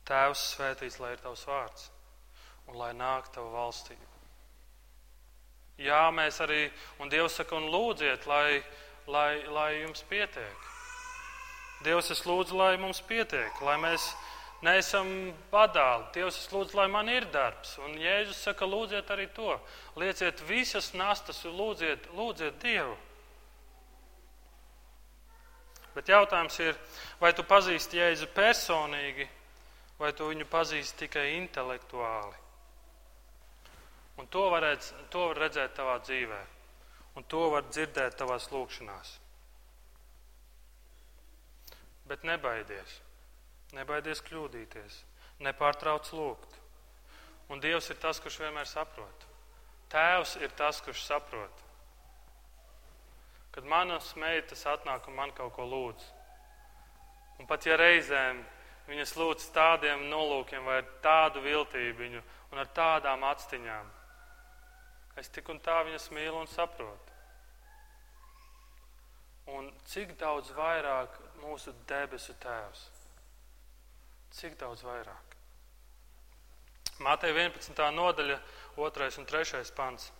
Tēvs 0.07 0.47
svētīts, 0.53 0.99
lai 0.99 1.13
ir 1.15 1.21
tavs 1.23 1.45
vārds 1.47 1.89
un 2.67 2.79
lai 2.79 2.91
nāk 2.95 3.29
tava 3.33 3.51
valstība. 3.53 4.09
Jā, 5.81 6.05
mēs 6.13 6.37
arī, 6.43 6.67
un 7.01 7.09
Dievs 7.09 7.39
saka, 7.39 7.57
un 7.57 7.71
lūdziet, 7.73 8.27
lai, 8.29 8.61
lai, 9.09 9.41
lai 9.49 9.69
jums 9.81 10.03
pietiek. 10.09 10.69
Dievs, 11.83 12.11
es 12.13 12.21
lūdzu, 12.27 12.55
lai 12.55 12.75
mums 12.79 13.01
pietiek, 13.03 13.57
lai 13.65 13.75
mēs 13.81 14.05
neesam 14.63 15.33
badāli. 15.51 16.05
Dievs, 16.15 16.37
es 16.39 16.53
lūdzu, 16.53 16.77
lai 16.77 16.87
man 16.93 17.09
ir 17.11 17.25
darbs. 17.33 17.73
Un 17.83 17.97
Jēzus 17.99 18.43
saka, 18.45 18.69
lūdziet 18.69 19.09
arī 19.11 19.27
to. 19.35 19.57
Lieciet 19.99 20.45
visas 20.47 20.93
nastas 20.95 21.41
un 21.49 21.57
lūdziet, 21.57 22.07
lūdziet 22.15 22.61
Dievu. 22.61 22.95
Bet 25.93 26.09
jautājums 26.09 26.57
ir, 26.63 26.77
vai 27.21 27.33
tu 27.37 27.45
pazīsti 27.45 27.99
Jēzu 27.99 28.29
personīgi, 28.33 29.27
vai 29.99 30.09
tu 30.17 30.29
viņu 30.31 30.47
pazīsti 30.49 31.05
tikai 31.05 31.27
intelektuāli. 31.37 32.39
Un 34.17 34.27
to 34.29 34.47
var, 34.49 34.65
redz, 34.65 34.91
to 35.13 35.27
var 35.29 35.41
redzēt 35.45 35.75
tavā 35.77 35.97
dzīvē, 36.01 36.39
un 37.17 37.25
to 37.29 37.47
var 37.53 37.65
dzirdēt 37.69 38.17
tavās 38.17 38.49
lūkšanās. 38.53 39.13
Bet 42.09 42.25
nebaidies, 42.27 42.99
nebaidies 43.73 44.21
kļūdīties, 44.27 44.99
nepārtrauc 45.45 46.11
lūgt. 46.13 46.59
Un 47.51 47.61
Dievs 47.63 47.89
ir 47.91 47.99
tas, 48.01 48.19
kurš 48.23 48.39
vienmēr 48.43 48.67
saprot. 48.69 49.25
Tēvs 49.93 50.37
ir 50.41 50.53
tas, 50.57 50.79
kurš 50.81 51.03
saprot. 51.05 51.62
Kad 53.53 53.69
manas 53.69 54.15
meitas 54.17 54.65
atnāk 54.65 55.07
un 55.07 55.17
man 55.17 55.31
kaut 55.37 55.53
ko 55.55 55.65
lūdz. 55.69 56.05
Un 57.39 57.49
pat 57.49 57.65
ja 57.67 57.77
reizēm 57.77 58.41
viņas 58.87 59.15
lūdz 59.19 59.49
tādiem 59.55 60.07
nolūkiem 60.09 60.65
vai 60.67 60.81
ar 60.81 60.87
tādu 61.03 61.43
viltību 61.43 62.09
un 62.53 62.61
ar 62.61 62.69
tādām 62.75 63.23
atstiņām, 63.29 63.89
es 65.21 65.29
tik 65.29 65.49
un 65.53 65.61
tā 65.63 65.79
viņas 65.85 66.09
mīlu 66.15 66.41
un 66.41 66.49
saprotu. 66.49 67.13
Un 69.53 69.69
cik 69.91 70.15
daudz 70.19 70.53
vairāk 70.55 71.15
mūsu 71.41 71.73
debesu 71.87 72.35
tēvs? 72.41 72.87
Cik 74.33 74.55
daudz 74.59 74.85
vairāk? 74.87 75.35
Mātei 77.03 77.33
11. 77.33 77.79
nodaļa, 77.93 78.37
2. 78.77 79.09
un 79.19 79.27
3. 79.29 79.63
pants. 79.75 80.11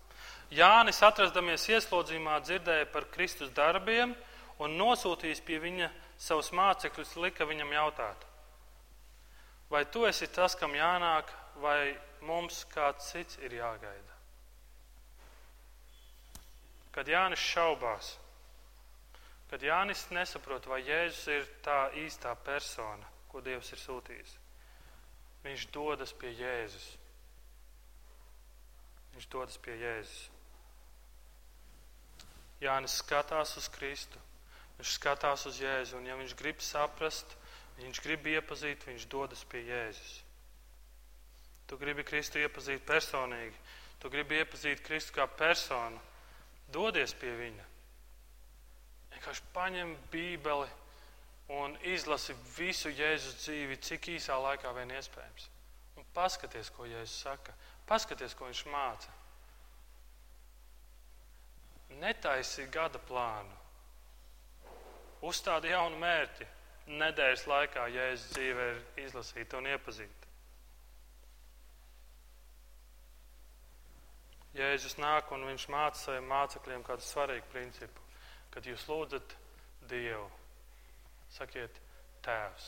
Jānis, 0.53 0.99
atradamies 1.01 1.65
ieslodzījumā, 1.71 2.37
dzirdēja 2.45 2.89
par 2.93 3.07
Kristus 3.13 3.49
darbiem 3.55 4.13
un 4.61 4.75
nosūtījis 4.77 5.41
pie 5.47 5.57
viņa 5.63 5.89
savus 6.21 6.51
mācekļus, 6.53 7.15
lika 7.23 7.47
viņam 7.49 7.73
jautāt: 7.73 8.27
vai 9.73 9.85
tu 9.89 10.05
esi 10.05 10.27
tas, 10.29 10.53
kam 10.55 10.75
jānāk, 10.77 11.31
vai 11.63 11.95
mums 12.21 12.63
kāds 12.69 13.09
cits 13.09 13.39
ir 13.41 13.55
jāgaida? 13.57 14.19
Kad 16.93 17.09
Jānis 17.09 17.41
šaubās, 17.41 18.11
kad 19.49 19.65
Jānis 19.65 20.05
nesaprot, 20.13 20.67
vai 20.69 20.83
Jēzus 20.85 21.25
ir 21.33 21.49
tā 21.65 21.87
īstā 22.03 22.35
persona, 22.45 23.09
ko 23.31 23.41
Dievs 23.41 23.73
ir 23.73 23.81
sūtījis, 23.81 24.35
viņš 25.47 25.65
dodas 25.73 26.13
pie 26.13 26.35
Jēzus. 26.37 26.91
Viņš 29.13 29.27
dodas 29.29 29.57
pie 29.61 29.73
Jēzus. 29.77 30.32
Jānis 32.63 32.97
skatās 33.01 33.55
uz 33.59 33.69
Kristu, 33.71 34.19
viņš 34.79 34.97
skatās 34.97 35.45
uz 35.49 35.59
Jēzu, 35.61 35.97
un 35.99 36.07
ja 36.09 36.17
viņš 36.19 36.35
grib 36.39 36.61
saprast, 36.63 37.35
viņš 37.79 38.01
grib 38.03 38.27
iepazīt, 38.33 38.85
viņš 38.87 39.07
dodas 39.11 39.43
pie 39.49 39.63
Jēzus. 39.67 40.13
Tu 41.67 41.77
gribi 41.79 42.03
Kristu 42.03 42.41
iepazīt 42.41 42.83
personīgi, 42.85 43.55
tu 44.01 44.11
gribi 44.11 44.41
iepazīt 44.41 44.83
Kristu 44.85 45.15
kā 45.15 45.27
personu, 45.27 45.99
dodies 46.73 47.15
pie 47.17 47.31
viņa. 47.39 47.65
Vienkārši 49.13 49.45
paņem 49.55 49.95
Bībeli 50.11 50.69
un 51.59 51.75
izlasi 51.87 52.35
visu 52.57 52.91
Jēzus 52.91 53.41
dzīvi, 53.43 53.79
cik 53.83 54.09
īsā 54.17 54.37
laikā 54.39 54.71
vien 54.75 54.91
iespējams. 54.97 55.49
Un 55.97 56.07
paskaties, 56.15 56.71
ko 56.73 56.87
Jēzus 56.89 57.23
saka, 57.27 57.55
paskaties, 57.87 58.35
ko 58.35 58.49
viņš 58.49 58.65
māca. 58.73 59.22
Netaisi 61.89 62.65
gada 62.71 62.99
plānu, 62.99 63.55
uzstādi 65.21 65.71
jaunu 65.71 65.99
mērķi. 66.01 66.49
Nedēļas 66.83 67.45
laikā 67.47 67.85
Jēzus 67.93 68.33
dzīve 68.35 68.63
ir 68.73 68.79
izlasīta 69.05 69.55
un 69.61 69.69
iepazīta. 69.71 70.31
Jēzus 74.53 74.99
nāk 74.99 75.31
un 75.33 75.47
viņš 75.47 75.65
māca 75.73 75.97
saviem 75.97 76.27
mācekļiem 76.29 76.83
kādu 76.85 77.05
svarīgu 77.07 77.47
principu. 77.53 78.03
Kad 78.53 78.67
jūs 78.69 78.83
lūdzat 78.85 79.33
Dievu, 79.89 80.27
sakiet, 81.33 81.79
Tēvs. 82.23 82.67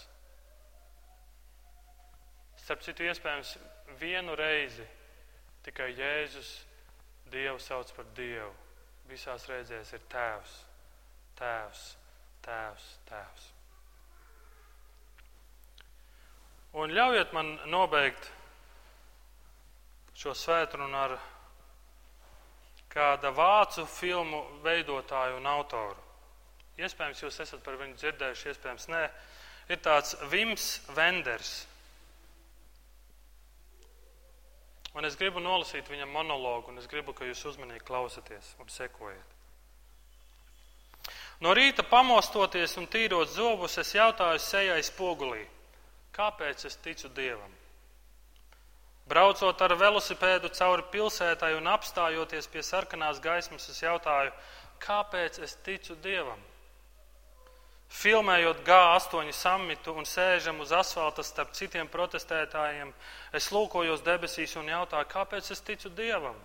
Starp 2.63 2.81
citu, 2.81 3.05
iespējams, 3.05 3.51
vienu 3.99 4.33
reizi 4.39 4.87
tikai 5.67 5.91
Jēzus 5.93 6.55
Dievu 7.29 7.61
sauc 7.61 7.91
par 7.93 8.09
Dievu. 8.17 8.64
Visās 9.09 9.45
reizēs 9.49 9.91
ir 9.93 10.01
Tēvs, 10.09 10.55
Tēvs, 11.37 11.83
Tēvs, 12.45 12.87
Tēvs. 13.09 13.51
Un 16.75 16.91
ļaujiet 16.91 17.31
man 17.35 17.53
nobeigt 17.71 18.31
šo 20.15 20.33
svētdienu 20.35 20.89
ar 20.97 21.15
kāda 22.91 23.31
vācu 23.35 23.85
filmu 23.87 24.41
veidotāju 24.63 25.37
un 25.39 25.47
autoru. 25.51 26.01
Iespējams, 26.79 27.21
jūs 27.23 27.39
esat 27.43 27.63
par 27.63 27.77
viņu 27.79 27.95
dzirdējuši, 27.99 28.49
iespējams, 28.51 28.89
nē. 28.91 29.03
Ir 29.71 29.79
tāds 29.83 30.15
Vims 30.31 30.67
Venders. 30.95 31.53
Un 34.95 35.03
es 35.03 35.17
gribu 35.19 35.41
nolasīt 35.43 35.89
viņam 35.91 36.13
monologu, 36.15 36.71
un 36.71 36.79
es 36.79 36.87
gribu, 36.87 37.13
ka 37.13 37.27
jūs 37.27 37.41
uzmanīgi 37.51 37.83
klausaties 37.83 38.53
un 38.63 38.69
sekojiet. 38.71 39.33
No 41.43 41.51
rīta 41.51 41.83
pamostoties 41.83 42.77
un 42.79 42.87
tīrot 42.87 43.33
zobus, 43.33 43.75
es 43.81 43.91
jautāju 43.97 44.39
sejai 44.39 44.79
spogulī, 44.87 45.43
kāpēc 46.15 46.63
es 46.69 46.79
ticu 46.79 47.11
Dievam? 47.11 47.51
Braucot 49.05 49.59
ar 49.61 49.75
velosipēdu 49.77 50.49
cauri 50.55 50.87
pilsētai 50.93 51.51
un 51.59 51.67
apstājoties 51.69 52.47
pie 52.49 52.63
sarkanās 52.63 53.19
gaismas, 53.21 53.67
es 53.69 53.83
jautāju, 53.83 54.31
kāpēc 54.81 55.43
es 55.43 55.59
ticu 55.67 55.99
Dievam? 56.01 56.39
Filmējot 57.89 58.63
G8 58.65 59.31
samitu 59.33 59.93
un 59.93 60.07
sēžam 60.09 60.59
uz 60.59 60.71
asfalta 60.73 61.23
starp 61.23 61.53
citiem 61.53 61.87
protestētājiem, 61.87 62.91
es 63.33 63.51
lūkojos 63.53 64.03
debesīs 64.03 64.55
un 64.59 64.69
jautāju, 64.69 65.07
kāpēc 65.11 65.51
es 65.53 65.61
ticu 65.61 65.89
Dievam? 65.89 66.35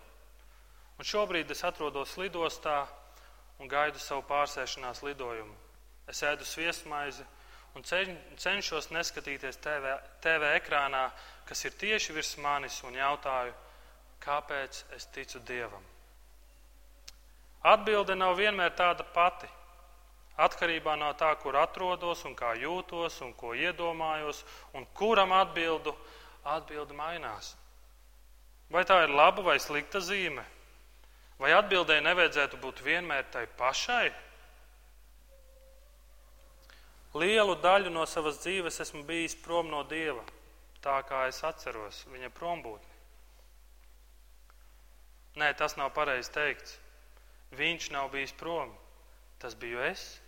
Un 1.00 1.09
šobrīd 1.09 1.50
es 1.50 1.64
atrodos 1.64 2.16
lidostā 2.20 2.85
un 3.59 3.68
gaidu 3.68 3.98
savu 3.98 4.22
pārsēšanās 4.29 5.03
lidojumu. 5.05 5.55
Es 6.09 6.22
ēdu 6.26 6.44
sviestmaizi 6.44 7.24
un 7.74 7.85
cenšos 7.85 8.90
neskatīties 8.90 9.61
TV, 9.62 9.94
TV 10.20 10.55
ekrānā, 10.59 11.07
kas 11.48 11.64
ir 11.64 11.76
tieši 11.79 12.16
virs 12.16 12.35
manis, 12.42 12.81
un 12.85 12.98
jautāju, 12.98 13.55
kāpēc 14.20 14.85
es 14.96 15.09
ticu 15.14 15.40
Dievam. 15.48 15.85
Atbilde 17.62 18.16
nav 18.16 18.37
vienmēr 18.38 18.72
tāda 18.76 19.05
pati. 19.14 19.48
Atkarībā 20.40 20.94
no 20.96 21.11
tā, 21.20 21.35
kur 21.42 21.59
atrodos, 21.61 22.24
un 22.24 22.35
kā 22.38 22.55
jūtos, 22.57 23.18
un 23.26 23.35
ko 23.37 23.53
iedomājos, 23.53 24.40
un 24.74 24.87
kuram 24.96 25.35
atbildu, 25.37 25.92
atbilde 26.48 26.96
mainās. 26.96 27.53
Vai 28.70 28.87
tā 28.88 29.03
ir 29.05 29.12
laba 29.12 29.44
vai 29.44 29.59
slikta 29.61 30.00
zīme? 30.00 30.44
Vai 31.40 31.53
atbildēji 31.57 32.07
nevajadzētu 32.07 32.61
būt 32.62 32.83
vienmēr 32.87 33.29
tai 33.33 33.46
pašai? 33.59 34.11
Lielu 37.20 37.57
daļu 37.61 37.90
no 37.92 38.05
savas 38.07 38.38
dzīves 38.44 38.81
esmu 38.85 39.03
bijis 39.09 39.35
prom 39.44 39.68
no 39.72 39.83
Dieva 39.83 40.22
tā 40.85 41.00
kā 41.05 41.26
es 41.29 41.40
atceros 41.44 42.05
viņa 42.11 42.31
prombūtni. 42.37 42.96
Nē, 45.40 45.53
tas 45.57 45.76
nav 45.79 45.92
pareizi 45.94 46.33
teikts. 46.35 46.79
Viņš 47.57 47.90
nav 47.94 48.11
bijis 48.14 48.33
prom. 48.37 48.72
Tas 49.40 49.55
biju 49.57 49.81
es. 49.85 50.18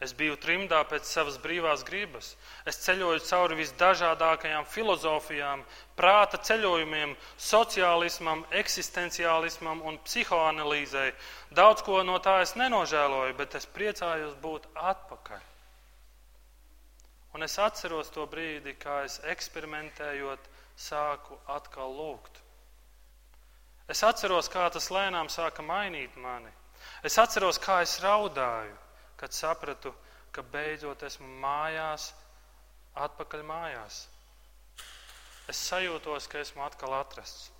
Es 0.00 0.14
biju 0.16 0.38
trimdā 0.40 0.78
pēc 0.88 1.04
savas 1.04 1.36
brīvās 1.42 1.82
gribas. 1.84 2.30
Es 2.70 2.78
ceļoju 2.86 3.20
cauri 3.26 3.58
visdažādākajām 3.58 4.64
filozofijām, 4.64 5.64
prāta 5.98 6.40
ceļojumiem, 6.48 7.12
sociālismam, 7.36 8.46
eksistenciālismam 8.62 9.84
un 9.84 10.00
psihoanalīzei. 10.06 11.12
Daudz 11.52 11.84
ko 11.84 12.00
no 12.00 12.16
tā 12.24 12.38
es 12.46 12.56
nenožēloju, 12.56 13.36
bet 13.42 13.60
es 13.60 13.68
priecājos 13.68 14.38
būt 14.40 14.72
atpakaļ. 14.72 15.44
Un 17.36 17.44
es 17.44 17.60
atceros 17.60 18.08
to 18.10 18.24
brīdi, 18.26 18.78
kā 18.80 19.02
es 19.04 19.20
eksperimentējot, 19.36 20.48
sāku 20.80 21.36
atkal 21.46 21.92
lūgt. 21.92 22.40
Es 23.90 24.00
atceros, 24.06 24.48
kā 24.48 24.64
tas 24.72 24.88
lēnām 24.94 25.28
sāka 25.28 25.62
mainīt 25.66 26.16
mani. 26.16 26.50
Es 27.04 27.18
atceros, 27.20 27.60
kā 27.60 27.82
es 27.84 27.98
raudāju, 28.00 28.78
kad 29.20 29.36
sapratu, 29.36 29.92
ka 30.32 30.42
beidzot 30.42 31.02
esmu 31.04 31.28
mājās, 31.42 32.10
atpakaļ 32.96 33.44
mājās. 33.44 34.02
Es 35.50 35.60
sajūtos, 35.68 36.28
ka 36.30 36.40
esmu 36.40 36.64
atkal 36.64 36.94
atrasts. 37.00 37.50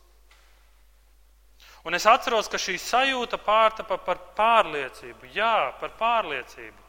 Un 1.85 1.97
es 1.97 2.05
atceros, 2.09 2.49
ka 2.49 2.61
šī 2.61 2.77
sajūta 2.81 3.39
pārtapa 3.41 3.97
par 4.05 4.21
pārliecību. 4.37 5.31
Jā, 5.35 5.73
par 5.81 5.95
pārliecību. 6.01 6.89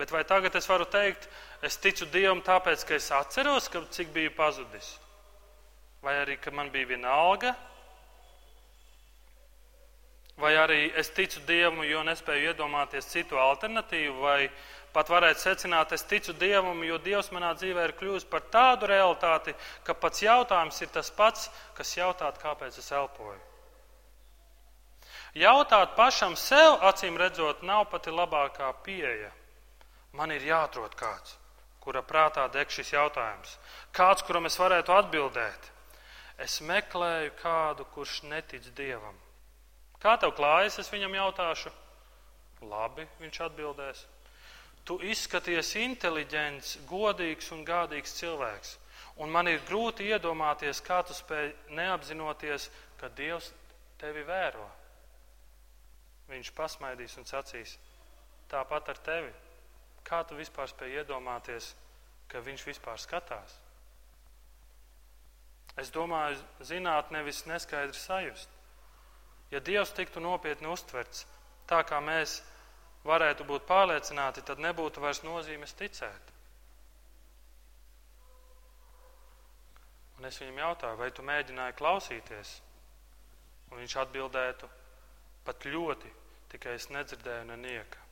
Bet 0.00 0.12
vai 0.12 0.22
tagad 0.24 0.54
es 0.56 0.68
varu 0.68 0.86
teikt, 0.88 1.26
es 1.64 1.76
ticu 1.80 2.06
Dievam 2.12 2.40
tāpēc, 2.44 2.84
ka 2.88 2.96
es 2.96 3.10
atceros, 3.12 3.68
ka 3.68 3.82
cik 3.92 4.12
biju 4.14 4.32
pazudis? 4.36 4.94
Vai 6.04 6.14
arī, 6.22 6.38
ka 6.40 6.52
man 6.56 6.70
bija 6.72 6.92
viena 6.94 7.12
alga? 7.12 7.52
Vai 10.40 10.54
arī 10.56 10.90
es 10.96 11.10
ticu 11.12 11.42
Dievam, 11.44 11.82
jo 11.84 12.00
nespēju 12.06 12.52
iedomāties 12.52 13.08
citu 13.12 13.36
alternatīvu, 13.36 14.14
vai 14.24 14.50
pat 14.94 15.10
varētu 15.12 15.42
secināt, 15.42 15.92
es 15.92 16.06
ticu 16.08 16.32
Dievam, 16.32 16.80
jo 16.86 16.96
Dievs 16.98 17.28
manā 17.34 17.52
dzīvē 17.58 17.84
ir 17.88 17.94
kļuvis 17.98 18.24
par 18.30 18.46
tādu 18.52 18.88
realitāti, 18.90 19.54
ka 19.84 19.94
pats 19.94 20.22
jautājums 20.24 20.80
ir 20.80 20.90
tas 20.94 21.10
pats, 21.10 21.50
kas 21.76 21.92
jautāt, 21.98 22.40
kāpēc 22.42 22.78
es 22.80 22.90
elpoju. 22.92 23.38
Jautāt 25.38 25.94
pašam 25.94 26.34
sev, 26.34 26.80
acīm 26.88 27.18
redzot, 27.20 27.62
nav 27.62 27.84
pati 27.92 28.10
labākā 28.10 28.72
pieeja. 28.82 29.30
Man 30.18 30.32
ir 30.34 30.42
jāatrod 30.42 30.96
kāds, 30.98 31.36
kura 31.84 32.02
prātā 32.02 32.48
deg 32.50 32.72
šis 32.72 32.90
jautājums. 32.96 33.58
Kāds, 33.94 34.24
kuram 34.26 34.48
es 34.50 34.58
varētu 34.58 34.96
atbildēt. 34.96 35.70
Es 36.40 36.58
meklēju 36.66 37.36
kādu, 37.42 37.86
kurš 37.94 38.22
netic 38.26 38.72
dievam. 38.74 39.14
Kā 40.00 40.16
tev 40.20 40.32
klājas, 40.36 40.78
es 40.80 40.90
viņam 40.92 41.16
jautāšu? 41.18 41.72
Labi, 42.64 43.06
viņš 43.20 43.40
atbildēs. 43.46 44.04
Tu 44.88 44.96
izskaties 45.12 45.74
inteliģents, 45.80 46.78
godīgs 46.88 47.50
un 47.56 47.64
gādīgs 47.68 48.16
cilvēks. 48.20 48.76
Un 49.20 49.32
man 49.32 49.48
ir 49.48 49.60
grūti 49.68 50.08
iedomāties, 50.08 50.80
kā 50.84 51.02
tu 51.04 51.16
spēj 51.16 51.52
neapzinoties, 51.76 52.70
ka 53.00 53.12
Dievs 53.16 53.52
tevi 54.00 54.24
vēro. 54.24 54.64
Viņš 56.32 56.52
pasmaidīs 56.56 57.18
un 57.20 57.28
sacīs, 57.28 57.76
tāpat 58.48 58.92
ar 58.94 59.00
tevi 59.04 59.32
Kā 60.06 60.22
tu 60.26 60.36
vispār 60.38 60.70
spēj 60.70 61.00
iedomāties, 61.02 61.74
ka 62.30 62.40
viņš 62.44 62.64
vispār 62.68 63.00
skatās? 63.00 63.58
Es 65.78 65.92
domāju, 65.94 66.40
zināt, 66.66 67.12
nevis 67.14 67.44
neskaidri 67.46 67.96
sajust. 67.96 68.50
Ja 69.50 69.60
Dievs 69.66 69.92
tiktu 69.96 70.20
nopietni 70.22 70.68
uztverts, 70.70 71.24
tā 71.66 71.82
kā 71.86 71.98
mēs 72.04 72.38
varētu 73.06 73.46
būt 73.48 73.66
pārliecināti, 73.66 74.44
tad 74.46 74.60
nebūtu 74.62 75.02
vairs 75.02 75.22
nozīmes 75.26 75.74
ticēt. 75.78 76.34
Un 80.20 80.28
es 80.28 80.36
viņam 80.42 80.60
jautāju, 80.60 80.98
vai 81.00 81.08
tu 81.16 81.24
mēģināji 81.24 81.78
klausīties? 81.78 82.52
Un 83.70 83.80
viņš 83.80 83.96
atbildētu, 84.02 84.68
pat 85.46 85.64
ļoti, 85.64 86.10
tikai 86.52 86.76
es 86.76 86.90
nedzirdēju 86.92 87.48
nenieka. 87.48 88.04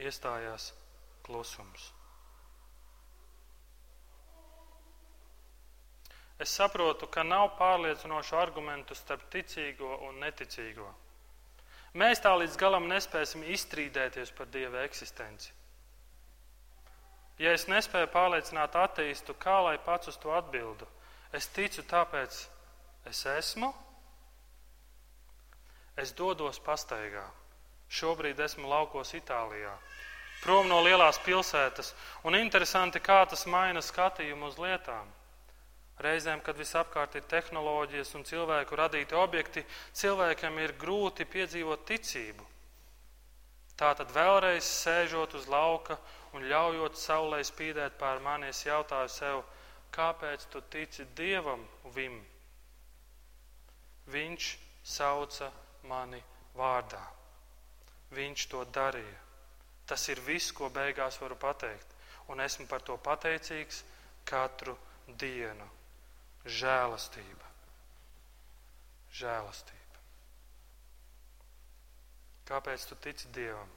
Iestājās 0.00 0.72
klusums. 1.22 1.92
Es 6.40 6.54
saprotu, 6.56 7.04
ka 7.06 7.22
nav 7.22 7.50
pārliecinošu 7.58 8.38
argumentu 8.40 8.96
starp 8.96 9.26
ticīgo 9.32 9.98
un 10.08 10.22
neticīgo. 10.24 10.88
Mēs 12.00 12.22
tā 12.24 12.32
līdz 12.38 12.56
galam 12.56 12.86
nespēsim 12.88 13.42
izstrīdēties 13.44 14.32
par 14.38 14.48
Dieva 14.48 14.84
eksistenci. 14.86 15.52
Ja 17.40 17.52
es 17.56 17.66
nespēju 17.68 18.08
pārliecināt 18.14 18.76
ateistu, 18.76 19.34
kā 19.34 19.58
lai 19.64 19.76
pats 19.84 20.12
uz 20.12 20.16
to 20.20 20.32
atbildu? 20.36 20.88
Es 21.32 21.48
ticu, 21.48 21.82
tāpēc 21.88 22.40
es 23.10 23.22
esmu. 23.36 23.72
Es 25.96 26.12
dodos 26.16 26.60
pastaigā. 26.64 27.26
Šobrīd 27.90 28.38
esmu 28.40 28.68
laukos 28.70 29.12
Itālijā, 29.18 29.72
prom 30.44 30.68
no 30.70 30.78
lielās 30.84 31.18
pilsētas, 31.24 31.90
un 32.24 32.36
interesanti, 32.38 33.00
kā 33.02 33.24
tas 33.28 33.48
maina 33.50 33.82
skatījumu 33.82 34.46
uz 34.46 34.60
lietām. 34.62 35.08
Reizēm, 36.00 36.40
kad 36.40 36.56
visapkārt 36.56 37.18
ir 37.18 37.26
tehnoloģijas 37.28 38.14
un 38.16 38.24
cilvēku 38.24 38.76
radīti 38.78 39.16
objekti, 39.18 39.64
cilvēkam 39.92 40.56
ir 40.62 40.72
grūti 40.80 41.26
piedzīvot 41.28 41.84
ticību. 41.88 42.46
Tā 43.80 43.92
tad 43.96 44.12
vēlreiz 44.12 44.64
sēžot 44.64 45.34
uz 45.38 45.46
lauka 45.48 45.98
un 46.36 46.44
ļaujot 46.48 46.98
saulē 47.00 47.40
spīdēt 47.44 47.98
pār 48.00 48.20
mani, 48.24 48.48
es 48.52 48.64
jautāju 48.66 49.12
sev, 49.12 49.42
kāpēc 49.92 50.46
tu 50.52 50.60
tici 50.72 51.06
Dievam, 51.16 51.64
Vim? 51.94 52.20
Viņš 54.10 54.50
sauca 54.84 55.50
mani 55.88 56.20
vārdā. 56.56 57.02
Viņš 58.14 58.46
to 58.52 58.62
darīja. 58.74 59.18
Tas 59.86 60.06
ir 60.08 60.20
viss, 60.26 60.52
ko 60.52 60.70
beigās 60.70 61.18
varu 61.22 61.36
pateikt, 61.40 61.96
un 62.30 62.40
esmu 62.40 62.66
par 62.70 62.84
to 62.86 62.96
pateicīgs 62.96 63.82
katru 64.24 64.76
dienu. 65.18 65.66
Žēlastība. 66.46 67.48
Žēlastība. 69.12 69.80
Kāpēc 72.50 72.86
tu 72.88 72.96
tici 73.04 73.28
Dievam? 73.34 73.68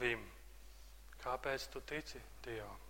Vim. 0.00 0.24
Kāpēc 1.22 1.68
tu 1.72 1.80
tici 1.80 2.20
Dievam? 2.44 2.82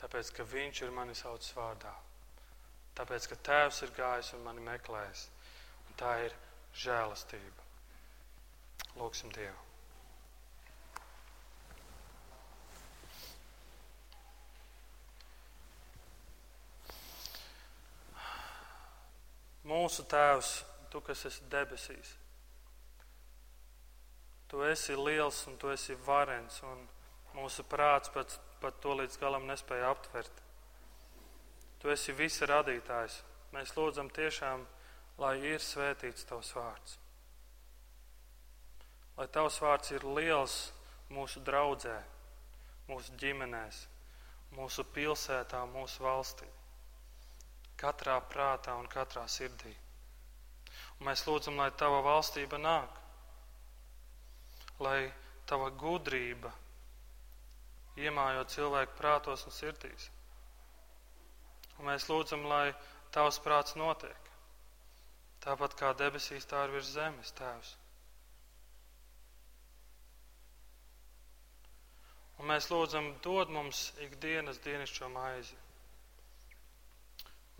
Tāpēc, 0.00 0.32
ka 0.34 0.46
Viņš 0.54 0.82
ir 0.82 0.94
mani 0.94 1.14
saucis 1.14 1.54
vārdā. 1.54 1.92
Tāpēc, 2.98 3.28
ka 3.30 3.36
Tēvs 3.48 3.82
ir 3.86 3.92
gājis 3.96 4.32
un 4.36 4.42
mani 4.46 4.64
meklējis. 4.66 5.28
Un 5.88 6.00
tā 6.00 6.16
ir 6.26 6.34
žēlastība. 6.74 7.68
Lūksim 8.96 9.30
Dievu. 9.36 9.71
Mūsu 19.82 20.04
Tēvs, 20.06 20.60
Tu, 20.92 21.00
kas 21.00 21.24
esi 21.26 21.46
debesīs, 21.50 22.10
Tu 24.46 24.60
esi 24.68 24.94
liels 24.94 25.40
un 25.48 25.56
Tu 25.58 25.72
esi 25.72 25.96
varens, 26.06 26.60
un 26.68 26.84
mūsu 27.34 27.64
prāts 27.66 28.12
pat, 28.14 28.36
pat 28.60 28.78
to 28.84 28.94
līdz 29.00 29.16
galam 29.18 29.48
nespēja 29.48 29.88
aptvert. 29.90 30.42
Tu 31.82 31.90
esi 31.90 32.14
visa 32.14 32.46
radītājs. 32.46 33.18
Mēs 33.56 33.74
lūdzam 33.74 34.12
tiešām, 34.14 34.62
lai 35.18 35.34
ir 35.50 35.58
svētīts 35.58 36.28
Tavs 36.30 36.54
vārds. 36.54 36.96
Lai 39.18 39.26
Tavs 39.34 39.58
vārds 39.64 39.96
ir 39.96 40.06
liels 40.06 40.60
mūsu 41.10 41.42
draudzē, 41.42 41.98
mūsu 42.92 43.18
ģimenēs, 43.18 43.86
mūsu 44.54 44.86
pilsētā, 44.94 45.66
mūsu 45.74 46.06
valstī 46.06 46.52
katrā 47.82 48.16
prātā 48.32 48.78
un 48.78 48.88
katrā 48.90 49.26
sirdī. 49.28 49.74
Un 50.98 51.08
mēs 51.10 51.26
lūdzam, 51.26 51.58
lai 51.58 51.70
tava 51.74 52.00
valstība 52.06 52.60
nāk, 52.62 52.98
lai 54.82 55.10
tava 55.50 55.70
gudrība 55.82 56.52
iemājo 57.98 58.44
cilvēku 58.54 58.96
prātos 58.98 59.44
un 59.48 59.54
sirdīs. 59.56 60.08
Un 61.78 61.88
mēs 61.90 62.06
lūdzam, 62.08 62.46
lai 62.48 62.72
tavs 63.14 63.40
prāts 63.42 63.76
notiek. 63.76 64.30
Tāpat 65.42 65.74
kā 65.78 65.90
debesīs, 65.98 66.46
tā 66.46 66.64
ir 66.66 66.76
virs 66.76 66.92
zemes, 66.94 67.32
Tēvs. 67.34 67.72
Un 72.38 72.48
mēs 72.50 72.70
lūdzam, 72.70 73.10
dod 73.22 73.50
mums 73.54 73.88
ikdienas 74.06 74.62
dienascho 74.62 75.10
maizi. 75.10 75.58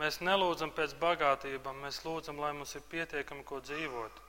Mēs 0.00 0.20
nelūdzam 0.24 0.72
pēc 0.74 0.94
bagātībām, 1.00 1.82
mēs 1.84 2.00
lūdzam, 2.06 2.40
lai 2.40 2.52
mums 2.56 2.74
ir 2.78 2.84
pietiekami 2.90 3.44
ko 3.44 3.60
dzīvot. 3.60 4.20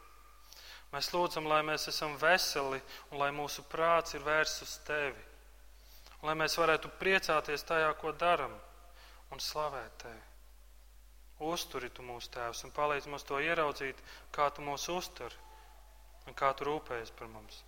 Mēs 0.94 1.10
lūdzam, 1.14 1.48
lai 1.50 1.62
mēs 1.66 1.88
esam 1.90 2.18
veseli 2.22 2.82
un 3.12 3.22
lai 3.22 3.32
mūsu 3.34 3.64
prāts 3.72 4.14
ir 4.14 4.26
vērsts 4.26 4.66
uz 4.66 4.76
tevi. 4.88 5.24
Un 6.22 6.30
lai 6.30 6.36
mēs 6.44 6.58
varētu 6.60 6.92
priecāties 7.00 7.66
tajā, 7.68 7.90
ko 8.00 8.12
darām 8.12 8.54
un 9.32 9.42
slavēt 9.42 9.98
tevi. 10.04 10.22
Uzturi 11.44 11.90
tu 11.90 12.06
mūsu 12.06 12.30
tēvs 12.36 12.64
un 12.68 12.76
palīdz 12.76 13.10
mums 13.10 13.26
to 13.28 13.40
ieraudzīt, 13.42 13.98
kā 14.32 14.52
tu 14.54 14.62
mūs 14.62 14.86
uzturi 14.94 15.42
un 16.28 16.38
kā 16.38 16.54
tu 16.56 16.70
rūpējies 16.70 17.12
par 17.18 17.32
mums. 17.32 17.64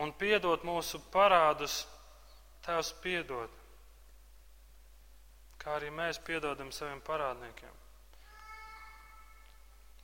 Un 0.00 0.12
piedot 0.16 0.64
mūsu 0.66 0.98
parādus, 1.12 1.84
Tēvs 2.60 2.92
piedod 3.00 3.59
kā 5.60 5.76
arī 5.76 5.92
mēs 5.94 6.20
piedodam 6.24 6.72
saviem 6.72 7.02
parādniekiem. 7.06 7.76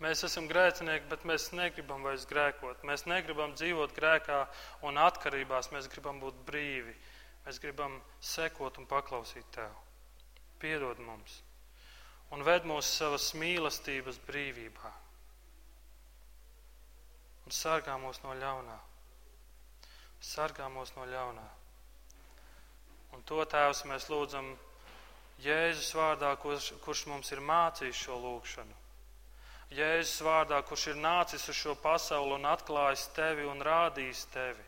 Mēs 0.05 0.27
esam 0.29 0.45
grēcinieki, 0.51 1.09
bet 1.09 1.25
mēs 1.25 1.49
negribam 1.57 2.05
vairs 2.05 2.27
grēkot. 2.29 2.85
Mēs 2.85 3.07
negribam 3.09 3.55
dzīvot 3.57 3.95
grēkā 3.97 4.43
un 4.85 5.01
atkarībās. 5.01 5.73
Mēs 5.73 5.89
gribam 5.89 6.21
būt 6.21 6.45
brīvi. 6.49 6.93
Mēs 7.47 7.63
gribam 7.63 7.97
sekot 8.21 8.77
un 8.77 8.89
paklausīt 8.91 9.49
Tev. 9.57 9.73
Piedod 10.61 11.01
mums 11.01 11.41
un 12.35 12.43
ved 12.47 12.67
mūsu 12.67 12.91
savas 12.91 13.31
mīlestības 13.39 14.19
brīvībā. 14.27 14.93
Un 17.47 17.55
sargā 17.55 17.95
mūs 18.03 18.19
no 18.25 18.35
ļaunā. 18.35 18.77
Sargā 20.27 20.67
mūs 20.73 20.91
no 20.97 21.07
ļaunā. 21.07 21.45
Un 23.15 23.23
to 23.29 23.45
Tēvs 23.47 23.85
mēs 23.87 24.09
lūdzam 24.11 24.51
Jēzus 25.45 25.93
vārdā, 25.97 26.31
kurš, 26.41 26.73
kurš 26.85 27.07
mums 27.11 27.33
ir 27.33 27.43
mācījis 27.45 28.03
šo 28.07 28.17
lūgšanu. 28.23 28.77
Jēzus 29.77 30.23
vārdā, 30.23 30.61
kurš 30.63 30.87
ir 30.93 31.01
nācis 31.03 31.49
uz 31.51 31.59
šo 31.59 31.75
pasauli 31.83 32.37
un 32.39 32.47
atklājis 32.47 33.09
tevi 33.17 33.45
un 33.51 33.61
rādījis 33.67 34.25
tevi, 34.33 34.65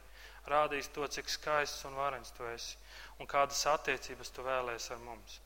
rādījis 0.50 0.90
to, 0.94 1.06
cik 1.06 1.30
skaists 1.30 1.86
un 1.88 1.96
varens 1.96 2.34
tu 2.36 2.46
esi 2.50 2.76
un 3.18 3.30
kādas 3.30 3.64
attiecības 3.70 4.34
tu 4.34 4.44
vēlēsies 4.46 4.92
ar 4.94 5.02
mums. 5.06 5.40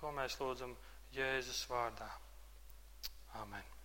To 0.00 0.12
mēs 0.16 0.40
lūdzam 0.40 0.76
Jēzus 1.16 1.64
vārdā. 1.70 2.10
Amen. 3.40 3.75